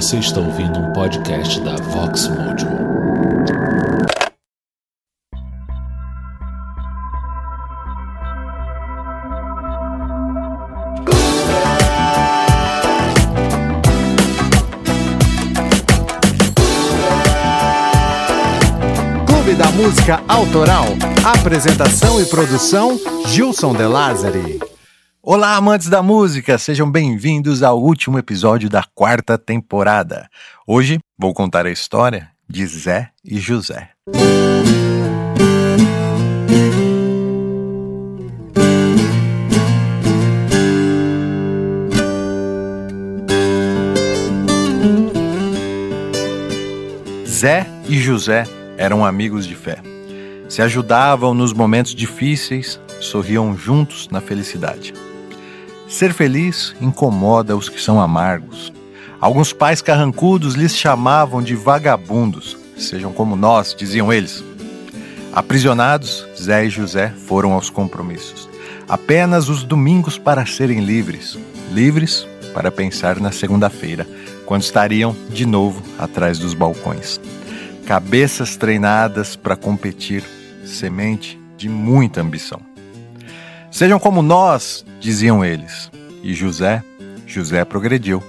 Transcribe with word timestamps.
Você 0.00 0.18
está 0.18 0.38
ouvindo 0.38 0.78
um 0.78 0.92
podcast 0.92 1.60
da 1.60 1.74
Vox 1.74 2.28
Mojo. 2.28 2.68
Clube 19.26 19.54
da 19.54 19.66
Música 19.72 20.22
Autoral. 20.28 20.84
Apresentação 21.40 22.20
e 22.22 22.26
produção: 22.26 22.96
Gilson 23.26 23.74
De 23.74 23.82
Lázari. 23.82 24.67
Olá, 25.30 25.56
amantes 25.56 25.90
da 25.90 26.02
música, 26.02 26.56
sejam 26.56 26.90
bem-vindos 26.90 27.62
ao 27.62 27.78
último 27.78 28.18
episódio 28.18 28.70
da 28.70 28.82
quarta 28.94 29.36
temporada. 29.36 30.26
Hoje 30.66 30.98
vou 31.18 31.34
contar 31.34 31.66
a 31.66 31.70
história 31.70 32.30
de 32.48 32.66
Zé 32.66 33.10
e 33.22 33.38
José. 33.38 33.90
Zé 47.26 47.66
e 47.86 47.98
José 47.98 48.44
eram 48.78 49.04
amigos 49.04 49.46
de 49.46 49.54
fé. 49.54 49.76
Se 50.48 50.62
ajudavam 50.62 51.34
nos 51.34 51.52
momentos 51.52 51.94
difíceis, 51.94 52.80
sorriam 52.98 53.54
juntos 53.54 54.08
na 54.08 54.22
felicidade. 54.22 54.94
Ser 55.88 56.12
feliz 56.12 56.76
incomoda 56.82 57.56
os 57.56 57.68
que 57.68 57.80
são 57.80 57.98
amargos. 57.98 58.70
Alguns 59.18 59.54
pais 59.54 59.80
carrancudos 59.80 60.54
lhes 60.54 60.76
chamavam 60.76 61.42
de 61.42 61.54
vagabundos. 61.54 62.58
Sejam 62.76 63.10
como 63.12 63.34
nós, 63.34 63.74
diziam 63.74 64.12
eles. 64.12 64.44
Aprisionados, 65.32 66.26
Zé 66.40 66.66
e 66.66 66.70
José 66.70 67.12
foram 67.26 67.52
aos 67.52 67.70
compromissos. 67.70 68.48
Apenas 68.86 69.48
os 69.48 69.64
domingos 69.64 70.18
para 70.18 70.44
serem 70.44 70.80
livres. 70.80 71.38
Livres 71.72 72.26
para 72.52 72.70
pensar 72.70 73.18
na 73.18 73.32
segunda-feira, 73.32 74.06
quando 74.44 74.62
estariam 74.62 75.16
de 75.30 75.46
novo 75.46 75.82
atrás 75.98 76.38
dos 76.38 76.54
balcões. 76.54 77.20
Cabeças 77.86 78.56
treinadas 78.56 79.36
para 79.36 79.56
competir, 79.56 80.22
semente 80.64 81.40
de 81.56 81.68
muita 81.68 82.20
ambição. 82.20 82.67
Sejam 83.70 83.98
como 83.98 84.22
nós, 84.22 84.84
diziam 84.98 85.44
eles. 85.44 85.90
E 86.22 86.34
José, 86.34 86.82
José 87.26 87.64
progrediu. 87.64 88.22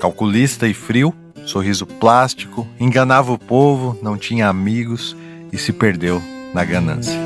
Calculista 0.00 0.66
e 0.66 0.74
frio, 0.74 1.14
sorriso 1.46 1.86
plástico, 1.86 2.66
enganava 2.78 3.32
o 3.32 3.38
povo, 3.38 3.98
não 4.02 4.16
tinha 4.16 4.48
amigos 4.48 5.16
e 5.52 5.58
se 5.58 5.72
perdeu 5.72 6.22
na 6.52 6.64
ganância. 6.64 7.18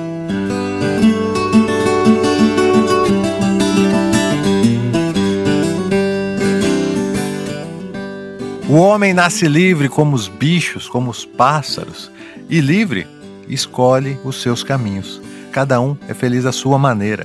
O 8.69 8.77
homem 8.77 9.15
nasce 9.15 9.47
livre 9.47 9.89
como 9.89 10.17
os 10.17 10.27
bichos, 10.27 10.89
como 10.89 11.11
os 11.11 11.25
pássaros, 11.25 12.11
e 12.51 12.61
livre 12.61 13.07
escolhe 13.49 14.19
os 14.25 14.43
seus 14.43 14.65
caminhos. 14.65 15.21
Cada 15.53 15.81
um 15.81 15.97
é 16.09 16.15
feliz 16.15 16.45
à 16.45 16.51
sua 16.51 16.77
maneira. 16.77 17.25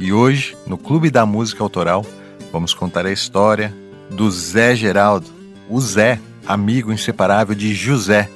E 0.00 0.14
hoje, 0.14 0.56
no 0.66 0.78
Clube 0.78 1.10
da 1.10 1.26
Música 1.26 1.62
Autoral, 1.62 2.06
vamos 2.50 2.72
contar 2.72 3.04
a 3.04 3.12
história 3.12 3.70
do 4.08 4.30
Zé 4.30 4.74
Geraldo, 4.74 5.26
o 5.68 5.78
Zé, 5.78 6.18
amigo 6.46 6.90
inseparável 6.90 7.54
de 7.54 7.74
José, 7.74 8.26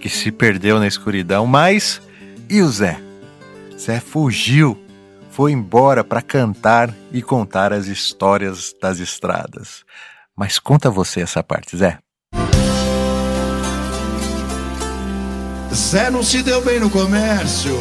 que 0.00 0.08
se 0.08 0.32
perdeu 0.32 0.80
na 0.80 0.86
escuridão. 0.86 1.46
Mas 1.46 2.00
e 2.48 2.62
o 2.62 2.68
Zé? 2.70 2.98
Zé 3.78 4.00
fugiu, 4.00 4.82
foi 5.30 5.52
embora 5.52 6.02
para 6.02 6.22
cantar 6.22 6.94
e 7.12 7.20
contar 7.20 7.74
as 7.74 7.88
histórias 7.88 8.74
das 8.80 8.98
estradas. 8.98 9.84
Mas 10.34 10.58
conta 10.58 10.88
você 10.88 11.20
essa 11.20 11.42
parte, 11.42 11.76
Zé. 11.76 11.98
Zé 15.74 16.10
não 16.10 16.22
se 16.22 16.42
deu 16.42 16.62
bem 16.62 16.80
no 16.80 16.88
comércio. 16.88 17.76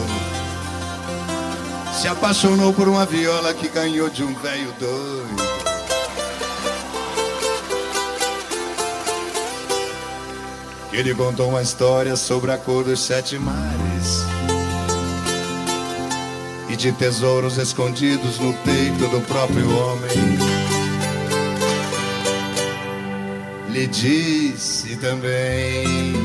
Se 1.94 2.08
apaixonou 2.08 2.74
por 2.74 2.88
uma 2.88 3.06
viola 3.06 3.54
que 3.54 3.68
ganhou 3.68 4.10
de 4.10 4.24
um 4.24 4.34
velho 4.36 4.74
doido. 4.80 5.52
Ele 10.92 11.16
contou 11.16 11.50
uma 11.50 11.62
história 11.62 12.16
sobre 12.16 12.52
a 12.52 12.58
cor 12.58 12.84
dos 12.84 13.00
sete 13.00 13.38
mares 13.38 14.26
e 16.70 16.76
de 16.76 16.92
tesouros 16.92 17.58
escondidos 17.58 18.40
no 18.40 18.54
peito 18.54 19.08
do 19.08 19.22
próprio 19.22 19.70
homem. 19.78 20.62
Lhe 23.70 23.88
disse 23.88 24.98
também. 24.98 26.21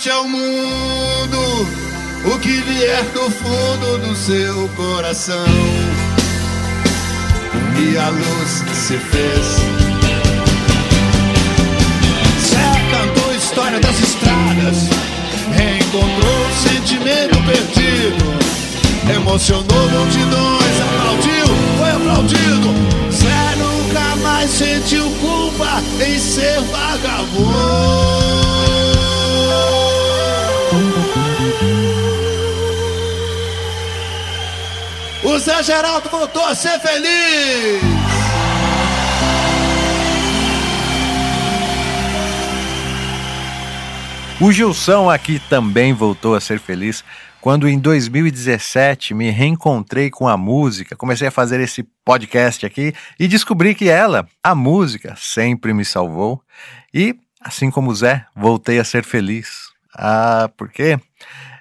Cante 0.00 0.10
ao 0.12 0.26
mundo 0.26 1.68
o 2.24 2.38
que 2.38 2.48
vier 2.48 3.04
do 3.12 3.30
fundo 3.30 3.98
do 3.98 4.16
seu 4.16 4.66
coração. 4.68 5.44
E 7.78 7.98
a 7.98 8.08
luz 8.08 8.64
se 8.72 8.96
fez. 8.96 9.46
Zé 12.48 12.72
cantou 12.90 13.30
a 13.30 13.34
história 13.34 13.78
das 13.78 14.00
estradas, 14.00 14.88
reencontrou 15.54 16.46
o 16.46 16.54
sentimento 16.66 17.36
perdido. 17.44 18.24
Emocionou 19.14 19.90
multidões, 19.90 20.80
aplaudiu, 20.80 21.46
foi 21.76 21.90
aplaudido. 21.90 22.72
Zé 23.12 23.54
nunca 23.58 24.16
mais 24.22 24.48
sentiu 24.48 25.10
culpa 25.20 25.82
em 26.02 26.18
ser 26.18 26.58
vagabundo. 26.72 28.00
Zé 35.40 35.62
Geraldo 35.62 36.06
voltou 36.10 36.44
a 36.44 36.54
ser 36.54 36.78
feliz. 36.80 37.82
O 44.38 44.52
Gilson 44.52 45.08
aqui 45.08 45.40
também 45.48 45.94
voltou 45.94 46.34
a 46.34 46.40
ser 46.42 46.60
feliz 46.60 47.02
quando 47.40 47.66
em 47.66 47.78
2017 47.78 49.14
me 49.14 49.30
reencontrei 49.30 50.10
com 50.10 50.28
a 50.28 50.36
música, 50.36 50.94
comecei 50.94 51.28
a 51.28 51.30
fazer 51.30 51.58
esse 51.58 51.84
podcast 52.04 52.66
aqui 52.66 52.92
e 53.18 53.26
descobri 53.26 53.74
que 53.74 53.88
ela, 53.88 54.28
a 54.42 54.54
música, 54.54 55.14
sempre 55.16 55.72
me 55.72 55.86
salvou 55.86 56.42
e, 56.92 57.16
assim 57.40 57.70
como 57.70 57.90
o 57.90 57.94
Zé, 57.94 58.26
voltei 58.36 58.78
a 58.78 58.84
ser 58.84 59.04
feliz. 59.04 59.70
Ah, 59.96 60.50
porque 60.54 60.98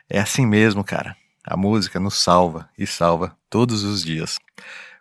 é 0.09 0.19
assim 0.19 0.45
mesmo, 0.45 0.83
cara. 0.83 1.18
A 1.49 1.57
música 1.57 1.99
nos 1.99 2.21
salva 2.21 2.69
e 2.77 2.85
salva 2.85 3.35
todos 3.49 3.81
os 3.83 4.03
dias. 4.03 4.37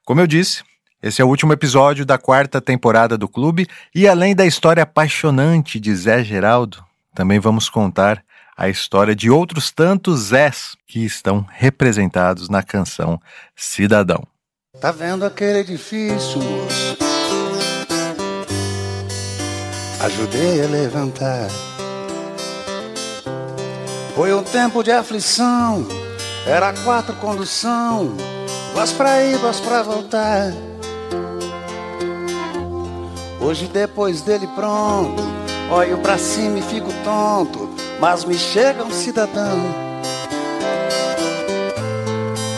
Como 0.03 0.19
eu 0.19 0.27
disse, 0.27 0.63
esse 1.03 1.21
é 1.21 1.25
o 1.25 1.29
último 1.29 1.53
episódio 1.53 2.07
da 2.07 2.17
quarta 2.17 2.59
temporada 2.59 3.19
do 3.19 3.29
clube 3.29 3.67
e 3.95 4.09
além 4.09 4.35
da 4.35 4.47
história 4.47 4.83
apaixonante 4.83 5.79
de 5.79 5.95
Zé 5.95 6.25
Geraldo, 6.25 6.83
também 7.15 7.39
vamos 7.39 7.69
contar 7.69 8.25
a 8.57 8.67
história 8.67 9.15
de 9.15 9.29
outros 9.29 9.71
tantos 9.71 10.29
Zés 10.29 10.75
que 10.87 11.05
estão 11.05 11.47
representados 11.53 12.49
na 12.49 12.63
canção 12.63 13.21
Cidadão. 13.55 14.27
Tá 14.81 14.91
vendo 14.91 15.27
aquele 15.27 15.59
edifício? 15.59 16.41
Ajudei 20.01 20.65
a 20.65 20.67
levantar. 20.67 21.49
Foi 24.15 24.33
um 24.33 24.43
tempo 24.43 24.83
de 24.83 24.91
aflição, 24.91 25.87
era 26.47 26.73
quatro 26.85 27.15
condução, 27.17 28.15
duas 28.73 28.93
pra 28.93 29.23
ir, 29.25 29.39
duas 29.39 29.61
pra 29.61 29.83
voltar. 29.83 30.53
Hoje 33.41 33.67
depois 33.67 34.21
dele 34.23 34.47
pronto, 34.49 35.23
olho 35.71 35.99
pra 35.99 36.19
cima 36.19 36.59
e 36.59 36.63
fico 36.63 36.93
tonto, 37.05 37.69
mas 38.01 38.25
me 38.25 38.35
chega 38.35 38.85
um 38.85 38.91
cidadão 38.91 39.59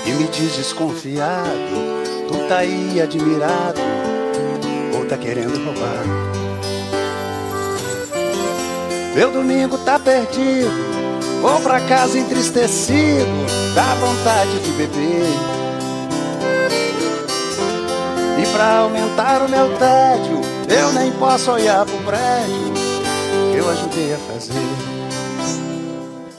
e 0.06 0.10
me 0.10 0.24
diz 0.28 0.56
desconfiado, 0.56 1.48
tu 2.28 2.48
tá 2.48 2.58
aí 2.58 3.00
admirado 3.00 3.80
ou 4.96 5.04
tá 5.06 5.16
querendo 5.16 5.64
roubar. 5.64 6.30
Meu 9.14 9.30
domingo 9.30 9.76
tá 9.78 9.98
perdido, 9.98 10.70
vou 11.40 11.60
pra 11.60 11.80
casa 11.80 12.18
entristecido, 12.18 13.26
dá 13.74 13.94
vontade 13.94 14.58
de 14.60 14.70
beber. 14.72 15.60
pra 18.52 18.78
aumentar 18.78 19.42
o 19.42 19.48
meu 19.48 19.68
tédio. 19.78 20.40
Eu 20.68 20.92
nem 20.92 21.10
posso 21.12 21.50
olhar 21.50 21.84
pro 21.84 21.96
prédio 21.98 22.72
que 23.52 23.56
eu 23.56 23.70
ajudei 23.70 24.14
a 24.14 24.18
fazer. 24.18 24.52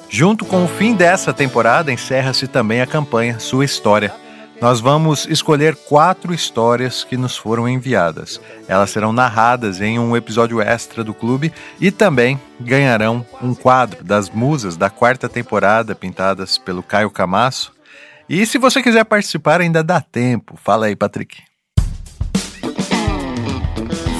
Junto 0.07 0.45
com 0.45 0.65
o 0.65 0.67
fim 0.67 0.93
dessa 0.93 1.33
temporada, 1.33 1.91
encerra-se 1.91 2.47
também 2.47 2.81
a 2.81 2.87
campanha 2.87 3.39
Sua 3.39 3.65
História. 3.65 4.13
Nós 4.61 4.79
vamos 4.79 5.25
escolher 5.25 5.75
quatro 5.75 6.31
histórias 6.31 7.03
que 7.03 7.17
nos 7.17 7.35
foram 7.35 7.67
enviadas. 7.67 8.39
Elas 8.67 8.91
serão 8.91 9.11
narradas 9.11 9.81
em 9.81 9.97
um 9.97 10.15
episódio 10.15 10.61
extra 10.61 11.03
do 11.03 11.15
clube 11.15 11.51
e 11.79 11.89
também 11.89 12.39
ganharão 12.59 13.25
um 13.41 13.55
quadro 13.55 14.03
das 14.03 14.29
musas 14.29 14.77
da 14.77 14.87
quarta 14.87 15.27
temporada, 15.27 15.95
pintadas 15.95 16.59
pelo 16.59 16.83
Caio 16.83 17.09
Camasso. 17.09 17.73
E 18.29 18.45
se 18.45 18.59
você 18.59 18.83
quiser 18.83 19.03
participar, 19.03 19.61
ainda 19.61 19.83
dá 19.83 19.99
tempo. 19.99 20.55
Fala 20.63 20.85
aí, 20.85 20.95
Patrick. 20.95 21.41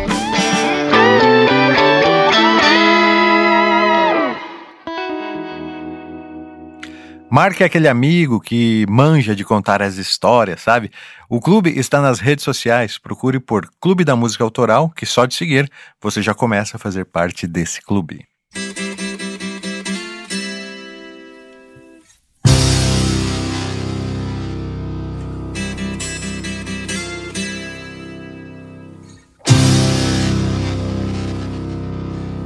Marque 7.31 7.63
aquele 7.63 7.87
amigo 7.87 8.39
que 8.39 8.85
manja 8.87 9.35
de 9.35 9.43
contar 9.43 9.81
as 9.81 9.95
histórias, 9.95 10.61
sabe? 10.61 10.91
O 11.27 11.39
clube 11.39 11.71
está 11.71 11.99
nas 11.99 12.19
redes 12.19 12.43
sociais. 12.43 12.99
Procure 12.99 13.39
por 13.39 13.67
Clube 13.81 14.03
da 14.03 14.15
Música 14.15 14.43
Autoral, 14.43 14.91
que 14.91 15.03
só 15.03 15.25
de 15.25 15.33
seguir 15.33 15.67
você 15.99 16.21
já 16.21 16.35
começa 16.35 16.77
a 16.77 16.79
fazer 16.79 17.05
parte 17.05 17.47
desse 17.47 17.81
clube. 17.81 18.23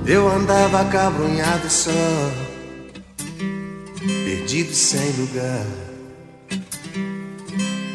Eu 0.07 0.25
andava 0.25 0.85
cabrunhado 0.85 1.69
só 1.69 1.91
perdido 4.23 4.73
sem 4.73 5.11
lugar, 5.17 5.65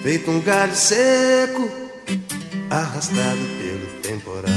feito 0.03 0.31
um 0.31 0.39
galho 0.43 0.75
seco, 0.75 1.71
arrastado 2.69 3.41
pelo 3.59 3.87
temporal. 4.03 4.53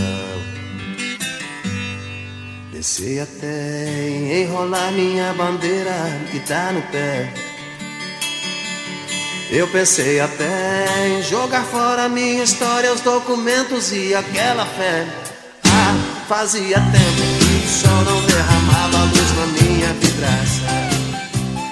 Pensei 2.74 3.22
até 3.22 4.10
enrolar 4.44 4.92
minha 4.92 5.34
bandeira 5.34 5.94
que 6.30 6.42
tá 6.42 6.74
no 6.74 6.82
pé. 6.92 7.34
Eu 9.50 9.66
pensei 9.70 10.20
até 10.20 11.08
em 11.08 11.24
jogar 11.24 11.64
fora 11.64 12.10
minha 12.10 12.44
história, 12.44 12.92
os 12.92 13.00
documentos 13.00 13.94
e 13.94 14.14
aquela 14.14 14.66
fé. 14.66 15.08
Ah, 15.64 16.26
fazia 16.28 16.82
tempo 16.92 17.25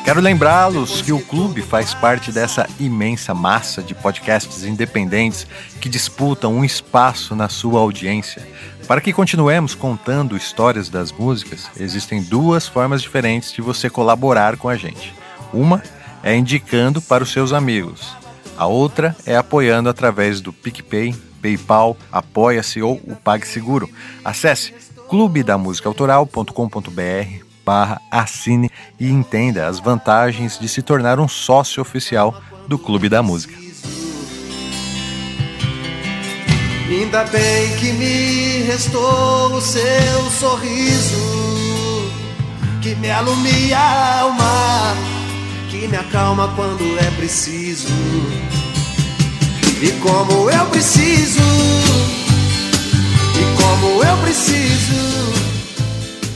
Quero 0.03 0.19
lembrá-los 0.19 1.01
que 1.01 1.13
o 1.13 1.21
clube 1.21 1.61
faz 1.61 1.93
parte 1.93 2.29
dessa 2.29 2.67
imensa 2.77 3.33
massa 3.33 3.81
de 3.81 3.95
podcasts 3.95 4.65
independentes 4.65 5.47
que 5.79 5.87
disputam 5.87 6.53
um 6.53 6.65
espaço 6.65 7.37
na 7.37 7.47
sua 7.47 7.79
audiência. 7.79 8.45
Para 8.85 8.99
que 8.99 9.13
continuemos 9.13 9.73
contando 9.73 10.35
histórias 10.35 10.89
das 10.89 11.09
músicas, 11.09 11.69
existem 11.79 12.21
duas 12.21 12.67
formas 12.67 13.01
diferentes 13.01 13.53
de 13.53 13.61
você 13.61 13.89
colaborar 13.89 14.57
com 14.57 14.67
a 14.67 14.75
gente. 14.75 15.13
Uma 15.53 15.81
é 16.21 16.35
indicando 16.35 17.01
para 17.01 17.23
os 17.23 17.31
seus 17.31 17.53
amigos. 17.53 18.13
A 18.57 18.67
outra 18.67 19.15
é 19.25 19.37
apoiando 19.37 19.87
através 19.87 20.41
do 20.41 20.51
PicPay, 20.51 21.15
PayPal, 21.41 21.95
Apoia-se 22.11 22.81
ou 22.81 22.99
o 23.05 23.15
PagSeguro. 23.15 23.89
Acesse 24.23 24.73
clubedamusicaautoral.com.br 25.07 27.42
barra 27.65 28.01
assine 28.11 28.69
e 28.99 29.09
entenda 29.09 29.67
as 29.67 29.79
vantagens 29.79 30.59
de 30.59 30.67
se 30.67 30.81
tornar 30.81 31.19
um 31.19 31.27
sócio 31.27 31.81
oficial 31.81 32.35
do 32.67 32.77
Clube 32.77 33.09
da 33.09 33.21
Música. 33.21 33.63
Ainda 36.89 37.23
bem 37.25 37.75
que 37.77 37.91
me 37.93 38.61
restou 38.63 39.53
o 39.53 39.61
seu 39.61 40.29
sorriso, 40.39 42.11
que 42.81 42.93
me 42.95 43.09
alumia 43.09 43.79
a 43.79 44.19
alma, 44.19 44.95
que 45.69 45.87
me 45.87 45.97
acalma 45.97 46.49
quando 46.55 46.83
é 46.99 47.09
preciso. 47.17 47.87
E 49.81 49.91
como 50.01 50.51
eu 50.51 50.65
preciso, 50.67 51.41
e 53.35 53.61
como 53.61 54.03
eu 54.03 54.17
preciso. 54.17 54.93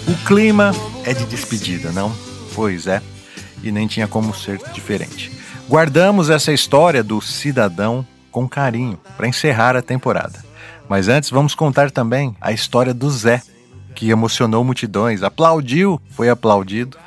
O 0.07 0.25
clima 0.25 0.71
é 1.07 1.13
de 1.13 1.25
despedida, 1.25 1.89
não? 1.93 2.13
Pois 2.53 2.85
é, 2.85 3.01
e 3.63 3.71
nem 3.71 3.87
tinha 3.87 4.09
como 4.09 4.35
ser 4.35 4.57
diferente. 4.73 5.31
Guardamos 5.69 6.29
essa 6.29 6.51
história 6.51 7.01
do 7.01 7.21
cidadão 7.21 8.05
com 8.29 8.47
carinho 8.47 8.99
para 9.15 9.27
encerrar 9.27 9.77
a 9.77 9.81
temporada. 9.81 10.43
Mas 10.89 11.07
antes 11.07 11.29
vamos 11.29 11.55
contar 11.55 11.91
também 11.91 12.35
a 12.41 12.51
história 12.51 12.93
do 12.93 13.09
Zé, 13.09 13.41
que 13.95 14.09
emocionou 14.09 14.65
multidões, 14.65 15.23
aplaudiu, 15.23 15.99
foi 16.11 16.29
aplaudido, 16.29 16.97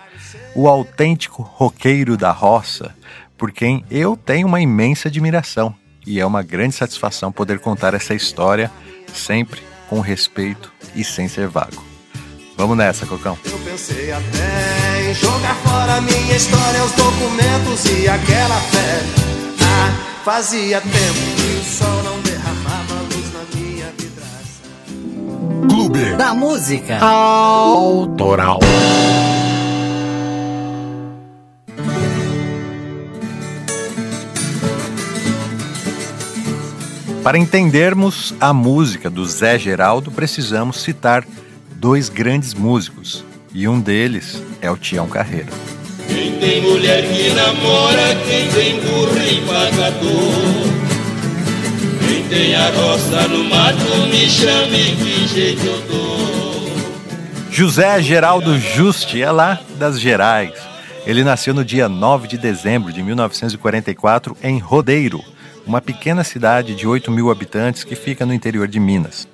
o 0.55 0.67
autêntico 0.67 1.43
roqueiro 1.43 2.17
da 2.17 2.33
roça, 2.33 2.95
por 3.37 3.53
quem 3.53 3.85
eu 3.91 4.17
tenho 4.17 4.47
uma 4.47 4.63
imensa 4.63 5.09
admiração 5.09 5.75
e 6.07 6.19
é 6.19 6.25
uma 6.25 6.43
grande 6.43 6.75
satisfação 6.75 7.31
poder 7.31 7.59
contar 7.59 7.93
essa 7.93 8.15
história 8.15 8.71
sempre 9.13 9.61
com 9.91 10.01
respeito 10.01 10.73
e 10.95 11.05
sem 11.05 11.29
ser 11.29 11.49
vago. 11.49 11.90
Vamos 12.61 12.77
nessa, 12.77 13.07
Cocão. 13.07 13.39
Eu 13.43 13.59
pensei 13.61 14.13
até 14.13 15.11
em 15.11 15.15
jogar 15.15 15.55
fora 15.65 15.99
minha 16.03 16.37
história, 16.37 16.85
os 16.85 16.93
documentos 16.93 17.87
e 17.87 18.07
aquela 18.07 18.57
fé. 18.57 19.01
Ah, 19.63 20.23
fazia 20.23 20.79
tempo 20.83 20.93
que 21.37 21.59
o 21.59 21.65
sol 21.65 22.03
não 22.03 22.21
derramava 22.21 23.01
luz 23.15 23.33
na 23.33 23.59
minha 23.59 23.87
vidraça. 23.97 24.61
Clube 25.71 26.17
Da 26.17 26.35
música. 26.35 26.99
Autoral. 26.99 28.61
Para 37.23 37.39
entendermos 37.39 38.35
a 38.39 38.53
música 38.53 39.09
do 39.09 39.25
Zé 39.25 39.59
Geraldo, 39.59 40.11
precisamos 40.11 40.83
citar 40.83 41.25
dois 41.81 42.11
grandes 42.11 42.53
músicos, 42.53 43.25
e 43.55 43.67
um 43.67 43.81
deles 43.81 44.43
é 44.61 44.71
o 44.71 44.77
Tião 44.77 45.09
Carreiro. 45.09 45.49
Quem 46.07 46.39
tem 46.39 46.61
mulher 46.61 47.03
que 47.03 47.31
namora, 47.31 48.15
quem 48.29 48.49
tem 48.51 48.81
burro 48.81 49.17
e 49.17 49.41
pagador. 49.47 50.61
Quem 52.07 52.29
tem 52.29 52.55
a 52.55 52.71
roça 52.71 53.27
no 53.29 53.45
mato, 53.45 54.09
me 54.11 54.29
chame 54.29 54.95
que 54.97 55.27
jeito 55.27 55.65
eu 55.65 55.81
dou. 55.89 56.21
José 57.51 58.03
Geraldo 58.03 58.59
Juste 58.59 59.23
é 59.23 59.31
lá 59.31 59.59
das 59.79 59.99
Gerais. 59.99 60.53
Ele 61.07 61.25
nasceu 61.25 61.55
no 61.55 61.65
dia 61.65 61.89
9 61.89 62.29
de 62.29 62.37
dezembro 62.37 62.93
de 62.93 63.03
1944 63.03 64.37
em 64.43 64.59
Rodeiro, 64.59 65.25
uma 65.67 65.81
pequena 65.81 66.25
cidade 66.25 66.75
de 66.75 66.87
8 66.87 67.11
mil 67.11 67.31
habitantes 67.31 67.85
que 67.85 67.97
fica 67.97 68.27
no 68.27 68.35
interior 68.35 68.69
de 68.69 68.79
Minas. 68.79 69.27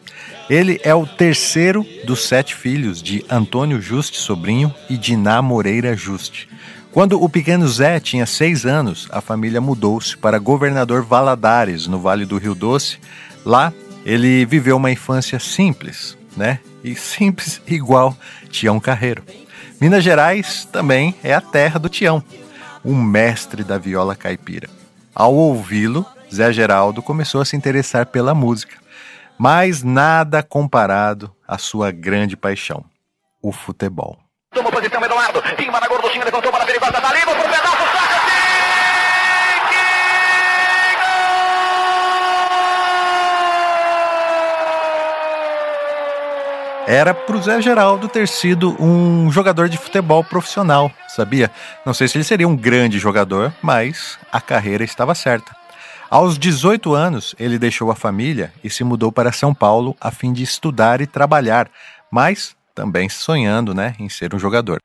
Ele 0.48 0.80
é 0.84 0.94
o 0.94 1.04
terceiro 1.04 1.84
dos 2.04 2.28
sete 2.28 2.54
filhos 2.54 3.02
de 3.02 3.24
Antônio 3.28 3.80
Juste 3.80 4.16
Sobrinho 4.18 4.72
e 4.88 4.96
Diná 4.96 5.42
Moreira 5.42 5.96
Juste. 5.96 6.48
Quando 6.92 7.20
o 7.20 7.28
pequeno 7.28 7.66
Zé 7.68 7.98
tinha 7.98 8.24
seis 8.26 8.64
anos, 8.64 9.08
a 9.10 9.20
família 9.20 9.60
mudou-se 9.60 10.16
para 10.16 10.38
Governador 10.38 11.02
Valadares, 11.02 11.88
no 11.88 11.98
Vale 11.98 12.24
do 12.24 12.38
Rio 12.38 12.54
Doce. 12.54 12.98
Lá, 13.44 13.72
ele 14.04 14.46
viveu 14.46 14.76
uma 14.76 14.90
infância 14.90 15.40
simples, 15.40 16.16
né? 16.36 16.60
E 16.82 16.94
simples 16.94 17.60
igual 17.66 18.16
Tião 18.48 18.78
Carreiro. 18.78 19.24
Minas 19.80 20.04
Gerais 20.04 20.64
também 20.70 21.12
é 21.24 21.34
a 21.34 21.40
terra 21.40 21.78
do 21.80 21.88
Tião, 21.88 22.22
um 22.84 22.94
mestre 23.02 23.64
da 23.64 23.78
viola 23.78 24.14
caipira. 24.14 24.70
Ao 25.12 25.34
ouvi-lo, 25.34 26.06
Zé 26.32 26.52
Geraldo 26.52 27.02
começou 27.02 27.40
a 27.40 27.44
se 27.44 27.56
interessar 27.56 28.06
pela 28.06 28.32
música, 28.32 28.76
mas 29.38 29.82
nada 29.82 30.42
comparado 30.42 31.34
à 31.46 31.58
sua 31.58 31.90
grande 31.90 32.36
paixão, 32.36 32.84
o 33.42 33.52
futebol. 33.52 34.18
Tomou 34.52 34.72
posição 34.72 35.04
Eduardo, 35.04 35.42
na 35.42 35.88
gorduchinha, 35.88 36.24
levantou 36.24 36.50
para 36.50 36.62
a 36.62 36.66
perigosa, 36.66 36.92
tá 36.92 37.12
livre 37.12 37.34
pro 37.34 37.42
pedaço, 37.42 37.76
saca, 37.92 38.16
Era 46.88 47.12
pro 47.12 47.42
Zé 47.42 47.60
Geraldo 47.60 48.08
ter 48.08 48.28
sido 48.28 48.80
um 48.80 49.28
jogador 49.30 49.68
de 49.68 49.76
futebol 49.76 50.22
profissional, 50.22 50.90
sabia? 51.08 51.50
Não 51.84 51.92
sei 51.92 52.06
se 52.06 52.16
ele 52.16 52.22
seria 52.22 52.46
um 52.46 52.56
grande 52.56 52.96
jogador, 52.96 53.52
mas 53.60 54.16
a 54.30 54.40
carreira 54.40 54.84
estava 54.84 55.12
certa. 55.12 55.65
Aos 56.08 56.38
18 56.38 56.94
anos, 56.94 57.34
ele 57.36 57.58
deixou 57.58 57.90
a 57.90 57.96
família 57.96 58.52
e 58.62 58.70
se 58.70 58.84
mudou 58.84 59.10
para 59.10 59.32
São 59.32 59.52
Paulo 59.52 59.96
a 60.00 60.12
fim 60.12 60.32
de 60.32 60.42
estudar 60.42 61.00
e 61.00 61.06
trabalhar, 61.06 61.68
mas 62.10 62.54
também 62.74 63.08
sonhando 63.08 63.74
né, 63.74 63.94
em 63.98 64.08
ser 64.08 64.32
um 64.32 64.38
jogador. 64.38 64.78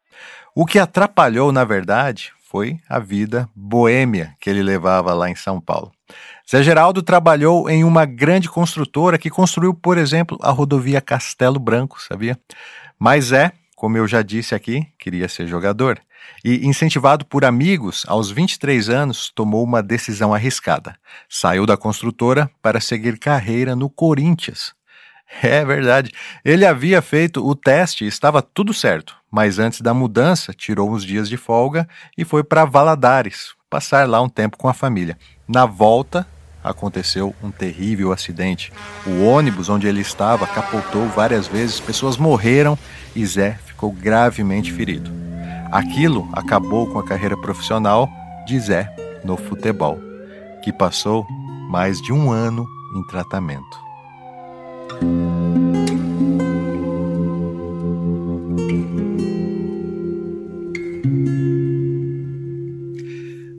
O 0.55 0.65
que 0.65 0.79
atrapalhou, 0.79 1.51
na 1.51 1.63
verdade, 1.63 2.31
foi 2.49 2.79
a 2.89 2.97
vida 2.97 3.47
boêmia 3.55 4.35
que 4.41 4.49
ele 4.49 4.63
levava 4.63 5.13
lá 5.13 5.29
em 5.29 5.35
São 5.35 5.61
Paulo. 5.61 5.91
Zé 6.49 6.63
Geraldo 6.63 7.03
trabalhou 7.03 7.69
em 7.69 7.83
uma 7.83 8.03
grande 8.03 8.49
construtora 8.49 9.17
que 9.17 9.29
construiu, 9.29 9.75
por 9.75 9.99
exemplo, 9.99 10.37
a 10.41 10.49
rodovia 10.49 10.99
Castelo 10.99 11.59
Branco, 11.59 12.01
sabia? 12.01 12.37
Mas 12.99 13.31
é, 13.31 13.51
como 13.75 13.95
eu 13.95 14.07
já 14.07 14.23
disse 14.23 14.55
aqui, 14.55 14.87
queria 14.97 15.29
ser 15.29 15.47
jogador. 15.47 15.99
E, 16.43 16.65
incentivado 16.67 17.25
por 17.25 17.45
amigos, 17.45 18.03
aos 18.07 18.31
23 18.31 18.89
anos, 18.89 19.31
tomou 19.33 19.63
uma 19.63 19.81
decisão 19.81 20.33
arriscada. 20.33 20.95
Saiu 21.29 21.65
da 21.65 21.77
construtora 21.77 22.49
para 22.61 22.81
seguir 22.81 23.19
carreira 23.19 23.75
no 23.75 23.89
Corinthians. 23.89 24.73
É 25.41 25.63
verdade. 25.63 26.11
Ele 26.43 26.65
havia 26.65 27.01
feito 27.01 27.45
o 27.45 27.55
teste 27.55 28.03
e 28.03 28.07
estava 28.07 28.41
tudo 28.41 28.73
certo, 28.73 29.15
mas 29.31 29.59
antes 29.59 29.81
da 29.81 29.93
mudança, 29.93 30.53
tirou 30.53 30.91
uns 30.91 31.05
dias 31.05 31.29
de 31.29 31.37
folga 31.37 31.87
e 32.17 32.25
foi 32.25 32.43
para 32.43 32.65
Valadares, 32.65 33.53
passar 33.69 34.07
lá 34.09 34.21
um 34.21 34.27
tempo 34.27 34.57
com 34.57 34.67
a 34.67 34.73
família. 34.73 35.17
Na 35.47 35.65
volta, 35.65 36.27
aconteceu 36.63 37.33
um 37.41 37.49
terrível 37.49 38.11
acidente. 38.11 38.71
O 39.05 39.23
ônibus 39.23 39.69
onde 39.69 39.87
ele 39.87 40.01
estava 40.01 40.45
capotou 40.45 41.07
várias 41.07 41.47
vezes, 41.47 41.79
pessoas 41.79 42.17
morreram 42.17 42.77
e 43.15 43.25
Zé 43.25 43.57
ficou 43.65 43.91
gravemente 43.91 44.71
ferido. 44.71 45.30
Aquilo 45.71 46.27
acabou 46.33 46.85
com 46.85 46.99
a 46.99 47.03
carreira 47.03 47.37
profissional 47.37 48.09
de 48.45 48.59
Zé 48.59 48.93
no 49.23 49.37
futebol, 49.37 49.97
que 50.61 50.73
passou 50.73 51.25
mais 51.69 52.01
de 52.01 52.11
um 52.11 52.29
ano 52.29 52.67
em 52.93 53.01
tratamento. 53.07 53.79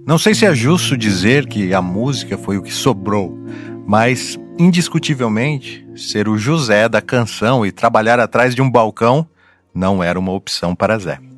Não 0.07 0.19
sei 0.19 0.35
se 0.35 0.45
é 0.45 0.54
justo 0.54 0.99
dizer 0.99 1.47
que 1.47 1.73
a 1.73 1.81
música 1.81 2.37
foi 2.37 2.59
o 2.59 2.62
que 2.62 2.75
sobrou, 2.75 3.38
mas 3.87 4.38
indiscutivelmente 4.59 5.88
ser 5.97 6.28
o 6.28 6.37
José 6.37 6.90
da 6.90 7.00
canção 7.00 7.64
e 7.64 7.73
trabalhar 7.73 8.21
atrás 8.21 8.54
de 8.54 8.61
um 8.61 8.71
balcão 8.71 9.26
não 9.75 10.02
era 10.02 10.19
uma 10.19 10.33
opção 10.33 10.75
para 10.75 10.99
Zé. 10.99 11.31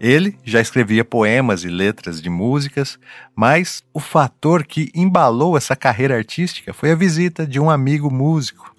Ele 0.00 0.34
já 0.42 0.62
escrevia 0.62 1.04
poemas 1.04 1.62
e 1.62 1.68
letras 1.68 2.22
de 2.22 2.30
músicas, 2.30 2.98
mas 3.36 3.82
o 3.92 4.00
fator 4.00 4.64
que 4.64 4.90
embalou 4.94 5.58
essa 5.58 5.76
carreira 5.76 6.16
artística 6.16 6.72
foi 6.72 6.92
a 6.92 6.94
visita 6.94 7.46
de 7.46 7.60
um 7.60 7.68
amigo 7.68 8.10
músico 8.10 8.74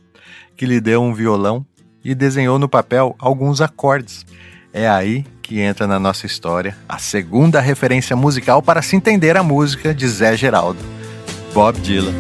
que 0.57 0.65
lhe 0.65 0.81
deu 0.81 1.03
um 1.03 1.13
violão 1.13 1.63
e 2.03 2.15
desenhou 2.15 2.57
no 2.57 2.67
papel 2.67 3.15
alguns 3.19 3.61
acordes. 3.61 4.25
É 4.73 4.89
aí 4.89 5.23
que 5.43 5.59
entra 5.59 5.85
na 5.85 5.99
nossa 5.99 6.25
história 6.25 6.75
a 6.89 6.97
segunda 6.97 7.59
referência 7.59 8.15
musical 8.15 8.63
para 8.63 8.81
se 8.81 8.95
entender 8.95 9.37
a 9.37 9.43
música 9.43 9.93
de 9.93 10.07
Zé 10.07 10.35
Geraldo, 10.35 10.79
Bob 11.53 11.79
Dylan. 11.81 12.15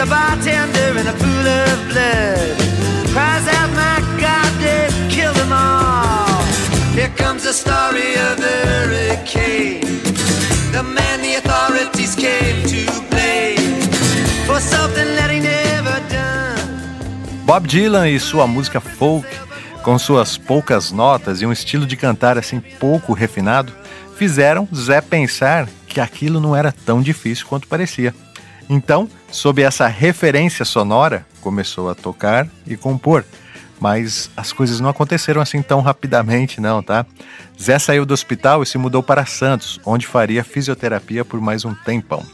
A 0.00 0.06
bartender 0.06 0.98
in 0.98 1.06
a 1.06 1.12
pool 1.12 1.46
of 1.46 1.78
blood. 1.88 2.56
Cries 3.12 3.46
out, 3.48 3.70
my 3.70 4.00
God, 4.18 4.50
they've 4.60 5.10
killed 5.10 5.36
them 5.36 5.52
all. 5.52 6.42
Here 6.94 7.12
comes 7.16 7.44
the 7.44 7.52
story 7.52 8.14
of 8.28 8.36
the 8.36 8.56
hurricane. 8.66 10.02
The 10.72 10.82
man 10.82 11.20
the 11.20 11.34
authorities 11.36 12.14
came 12.14 12.62
to 12.68 13.00
Bob 17.50 17.66
Dylan 17.66 18.08
e 18.08 18.20
sua 18.20 18.46
música 18.46 18.80
folk, 18.80 19.26
com 19.82 19.98
suas 19.98 20.38
poucas 20.38 20.92
notas 20.92 21.42
e 21.42 21.46
um 21.46 21.50
estilo 21.50 21.84
de 21.84 21.96
cantar 21.96 22.38
assim 22.38 22.60
pouco 22.60 23.12
refinado, 23.12 23.72
fizeram 24.16 24.68
Zé 24.72 25.00
pensar 25.00 25.68
que 25.88 26.00
aquilo 26.00 26.38
não 26.38 26.54
era 26.54 26.70
tão 26.70 27.02
difícil 27.02 27.46
quanto 27.48 27.66
parecia. 27.66 28.14
Então, 28.72 29.08
sob 29.32 29.60
essa 29.60 29.88
referência 29.88 30.64
sonora, 30.64 31.26
começou 31.40 31.90
a 31.90 31.94
tocar 31.96 32.46
e 32.64 32.76
compor. 32.76 33.24
Mas 33.80 34.30
as 34.36 34.52
coisas 34.52 34.78
não 34.78 34.88
aconteceram 34.88 35.40
assim 35.40 35.60
tão 35.60 35.80
rapidamente, 35.80 36.60
não, 36.60 36.80
tá? 36.80 37.04
Zé 37.60 37.80
saiu 37.80 38.06
do 38.06 38.14
hospital 38.14 38.62
e 38.62 38.66
se 38.66 38.78
mudou 38.78 39.02
para 39.02 39.26
Santos, 39.26 39.80
onde 39.84 40.06
faria 40.06 40.44
fisioterapia 40.44 41.24
por 41.24 41.40
mais 41.40 41.64
um 41.64 41.74
tempão. 41.74 42.24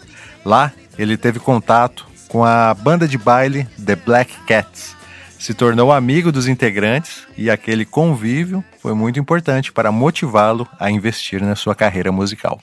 Lá, 0.44 0.72
ele 0.98 1.16
teve 1.16 1.38
contato 1.38 2.06
com 2.28 2.44
a 2.44 2.74
banda 2.74 3.08
de 3.08 3.16
baile 3.16 3.66
The 3.82 3.96
Black 3.96 4.34
Cats. 4.46 4.94
Se 5.38 5.54
tornou 5.54 5.90
amigo 5.90 6.30
dos 6.30 6.48
integrantes 6.48 7.26
e 7.34 7.48
aquele 7.48 7.86
convívio 7.86 8.62
foi 8.82 8.92
muito 8.92 9.18
importante 9.18 9.72
para 9.72 9.90
motivá-lo 9.90 10.68
a 10.78 10.90
investir 10.90 11.40
na 11.42 11.56
sua 11.56 11.74
carreira 11.74 12.12
musical. 12.12 12.60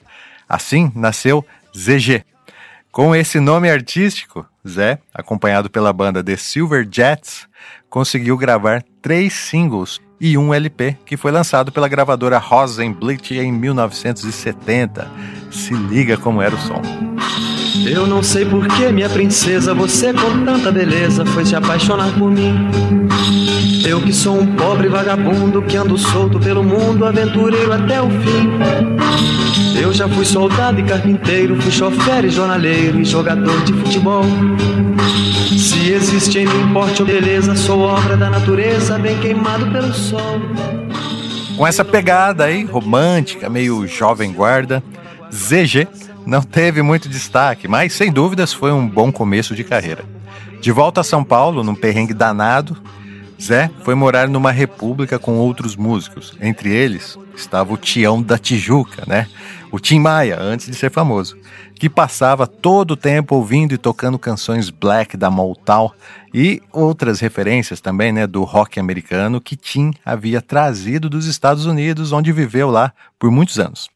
Assim 0.48 0.92
nasceu 0.94 1.44
ZG. 1.76 2.24
Com 2.94 3.16
esse 3.16 3.40
nome 3.40 3.72
artístico, 3.72 4.46
Zé, 4.66 5.00
acompanhado 5.12 5.68
pela 5.68 5.92
banda 5.92 6.24
The 6.24 6.38
Silver 6.38 6.88
Jets, 6.88 7.48
conseguiu 7.90 8.38
gravar 8.38 8.84
três 9.02 9.34
singles 9.34 10.00
e 10.22 10.38
um 10.38 10.54
LP 10.54 10.96
que 11.04 11.18
foi 11.18 11.32
lançado 11.32 11.72
pela 11.72 11.88
gravadora 11.88 12.38
Rosenblit 12.38 13.32
em 13.32 13.52
1970. 13.52 15.10
Se 15.50 15.74
liga 15.74 16.18
como 16.18 16.40
era 16.40 16.54
o 16.54 16.60
som. 16.60 16.84
Eu 17.84 18.06
não 18.06 18.22
sei 18.22 18.46
por 18.46 18.68
que, 18.68 18.88
minha 18.92 19.10
princesa, 19.10 19.74
você 19.74 20.14
com 20.14 20.46
tanta 20.46 20.72
beleza 20.72 21.26
foi 21.26 21.44
se 21.48 21.56
apaixonar 21.56 22.14
por 22.14 22.30
mim. 22.30 22.70
Eu 23.86 24.02
que 24.02 24.14
sou 24.14 24.40
um 24.40 24.56
pobre 24.56 24.88
vagabundo 24.88 25.62
que 25.62 25.76
ando 25.76 25.98
solto 25.98 26.40
pelo 26.40 26.64
mundo, 26.64 27.06
aventureiro 27.06 27.74
até 27.74 28.02
o 28.02 28.10
fim. 28.10 28.50
Eu 29.80 29.94
já 29.94 30.08
fui 30.08 30.24
soldado 30.24 30.80
e 30.80 30.84
carpinteiro, 30.84 31.62
fui 31.62 31.72
chofer 31.72 32.24
e 32.24 32.30
jornaleiro 32.30 33.02
e 33.02 33.06
jogador 33.06 33.62
de 33.64 33.74
futebol. 33.74 34.24
Se 35.58 35.92
existe 35.92 36.40
em 36.40 36.46
mim 36.46 36.74
porte 36.74 37.02
ou 37.02 37.08
beleza, 37.08 37.56
sou 37.56 37.82
obra 37.82 38.16
da 38.16 38.30
natureza, 38.30 38.98
bem 38.98 39.20
queimado 39.20 39.70
pelo 39.70 39.94
sol. 39.94 40.40
Com 41.58 41.68
essa 41.68 41.84
pegada 41.84 42.46
aí, 42.46 42.64
romântica, 42.64 43.50
meio 43.50 43.86
jovem 43.86 44.32
guarda, 44.32 44.82
ZG 45.32 45.88
não 46.26 46.42
teve 46.42 46.82
muito 46.82 47.10
destaque, 47.10 47.68
mas 47.68 47.94
sem 47.94 48.12
dúvidas 48.12 48.54
foi 48.54 48.72
um 48.72 48.88
bom 48.88 49.12
começo 49.12 49.54
de 49.54 49.64
carreira. 49.64 50.06
De 50.62 50.72
volta 50.72 51.02
a 51.02 51.04
São 51.04 51.24
Paulo, 51.24 51.64
num 51.64 51.76
perrengue 51.76 52.14
danado, 52.14 52.78
Zé 53.42 53.70
foi 53.84 53.96
morar 53.96 54.28
numa 54.28 54.52
república 54.52 55.20
com 55.20 55.38
outros 55.38 55.76
músicos. 55.76 56.36
Entre 56.42 56.70
eles 56.70 57.18
estava 57.36 57.74
o 57.74 57.78
Tião 57.78 58.22
da 58.22 58.38
Tijuca, 58.38 59.04
né? 59.08 59.28
O 59.72 59.80
Tim 59.80 60.00
Maia, 60.00 60.40
antes 60.40 60.68
de 60.68 60.76
ser 60.76 60.92
famoso, 60.92 61.36
que 61.76 61.90
passava 61.90 62.46
todo 62.46 62.92
o 62.92 62.98
tempo 62.98 63.36
ouvindo 63.36 63.74
e 63.74 63.78
tocando 63.78 64.20
canções 64.20 64.70
black 64.70 65.18
da 65.18 65.32
Motown 65.32 65.92
e 66.34 66.62
outras 66.72 67.20
referências 67.20 67.82
também, 67.82 68.12
né, 68.12 68.26
do 68.26 68.44
rock 68.44 68.80
americano 68.80 69.42
que 69.42 69.56
Tim 69.56 69.92
havia 70.06 70.42
trazido 70.42 71.10
dos 71.10 71.26
Estados 71.26 71.66
Unidos, 71.66 72.12
onde 72.12 72.32
viveu 72.32 72.70
lá 72.70 72.94
por 73.20 73.32
muitos 73.32 73.60
anos. 73.60 73.90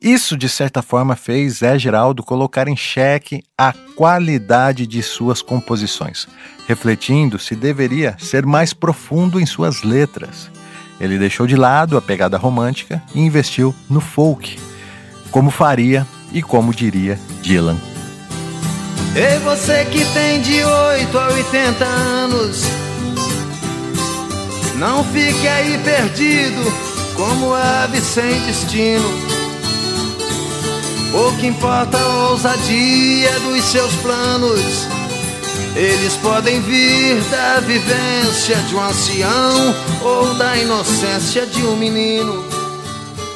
Isso, 0.00 0.36
de 0.36 0.48
certa 0.48 0.80
forma, 0.80 1.16
fez 1.16 1.58
Zé 1.58 1.76
Geraldo 1.76 2.22
colocar 2.22 2.68
em 2.68 2.76
xeque 2.76 3.42
a 3.56 3.72
qualidade 3.72 4.86
de 4.86 5.02
suas 5.02 5.42
composições, 5.42 6.28
refletindo 6.68 7.38
se 7.38 7.56
deveria 7.56 8.16
ser 8.18 8.46
mais 8.46 8.72
profundo 8.72 9.40
em 9.40 9.46
suas 9.46 9.82
letras. 9.82 10.50
Ele 11.00 11.18
deixou 11.18 11.48
de 11.48 11.56
lado 11.56 11.96
a 11.96 12.02
pegada 12.02 12.38
romântica 12.38 13.02
e 13.12 13.20
investiu 13.20 13.74
no 13.90 14.00
folk, 14.00 14.58
como 15.32 15.50
faria 15.50 16.06
e 16.32 16.42
como 16.42 16.72
diria 16.72 17.18
Dylan. 17.42 17.76
Ei, 19.16 19.38
você 19.40 19.84
que 19.86 20.04
tem 20.12 20.40
de 20.42 20.62
8 20.62 21.18
a 21.18 21.28
80 21.28 21.84
anos 21.84 22.62
Não 24.76 25.02
fique 25.02 25.48
aí 25.48 25.76
perdido 25.82 26.62
como 27.16 27.52
ave 27.52 28.00
sem 28.00 28.40
destino. 28.42 29.37
Pouco 31.10 31.44
importa 31.44 31.98
a 31.98 32.30
ousadia 32.30 33.40
dos 33.40 33.64
seus 33.64 33.94
planos. 33.96 34.86
Eles 35.74 36.14
podem 36.16 36.60
vir 36.60 37.20
da 37.30 37.60
vivência 37.60 38.56
de 38.56 38.74
um 38.74 38.80
ancião 38.80 39.74
ou 40.02 40.34
da 40.34 40.56
inocência 40.56 41.46
de 41.46 41.62
um 41.64 41.76
menino. 41.76 42.44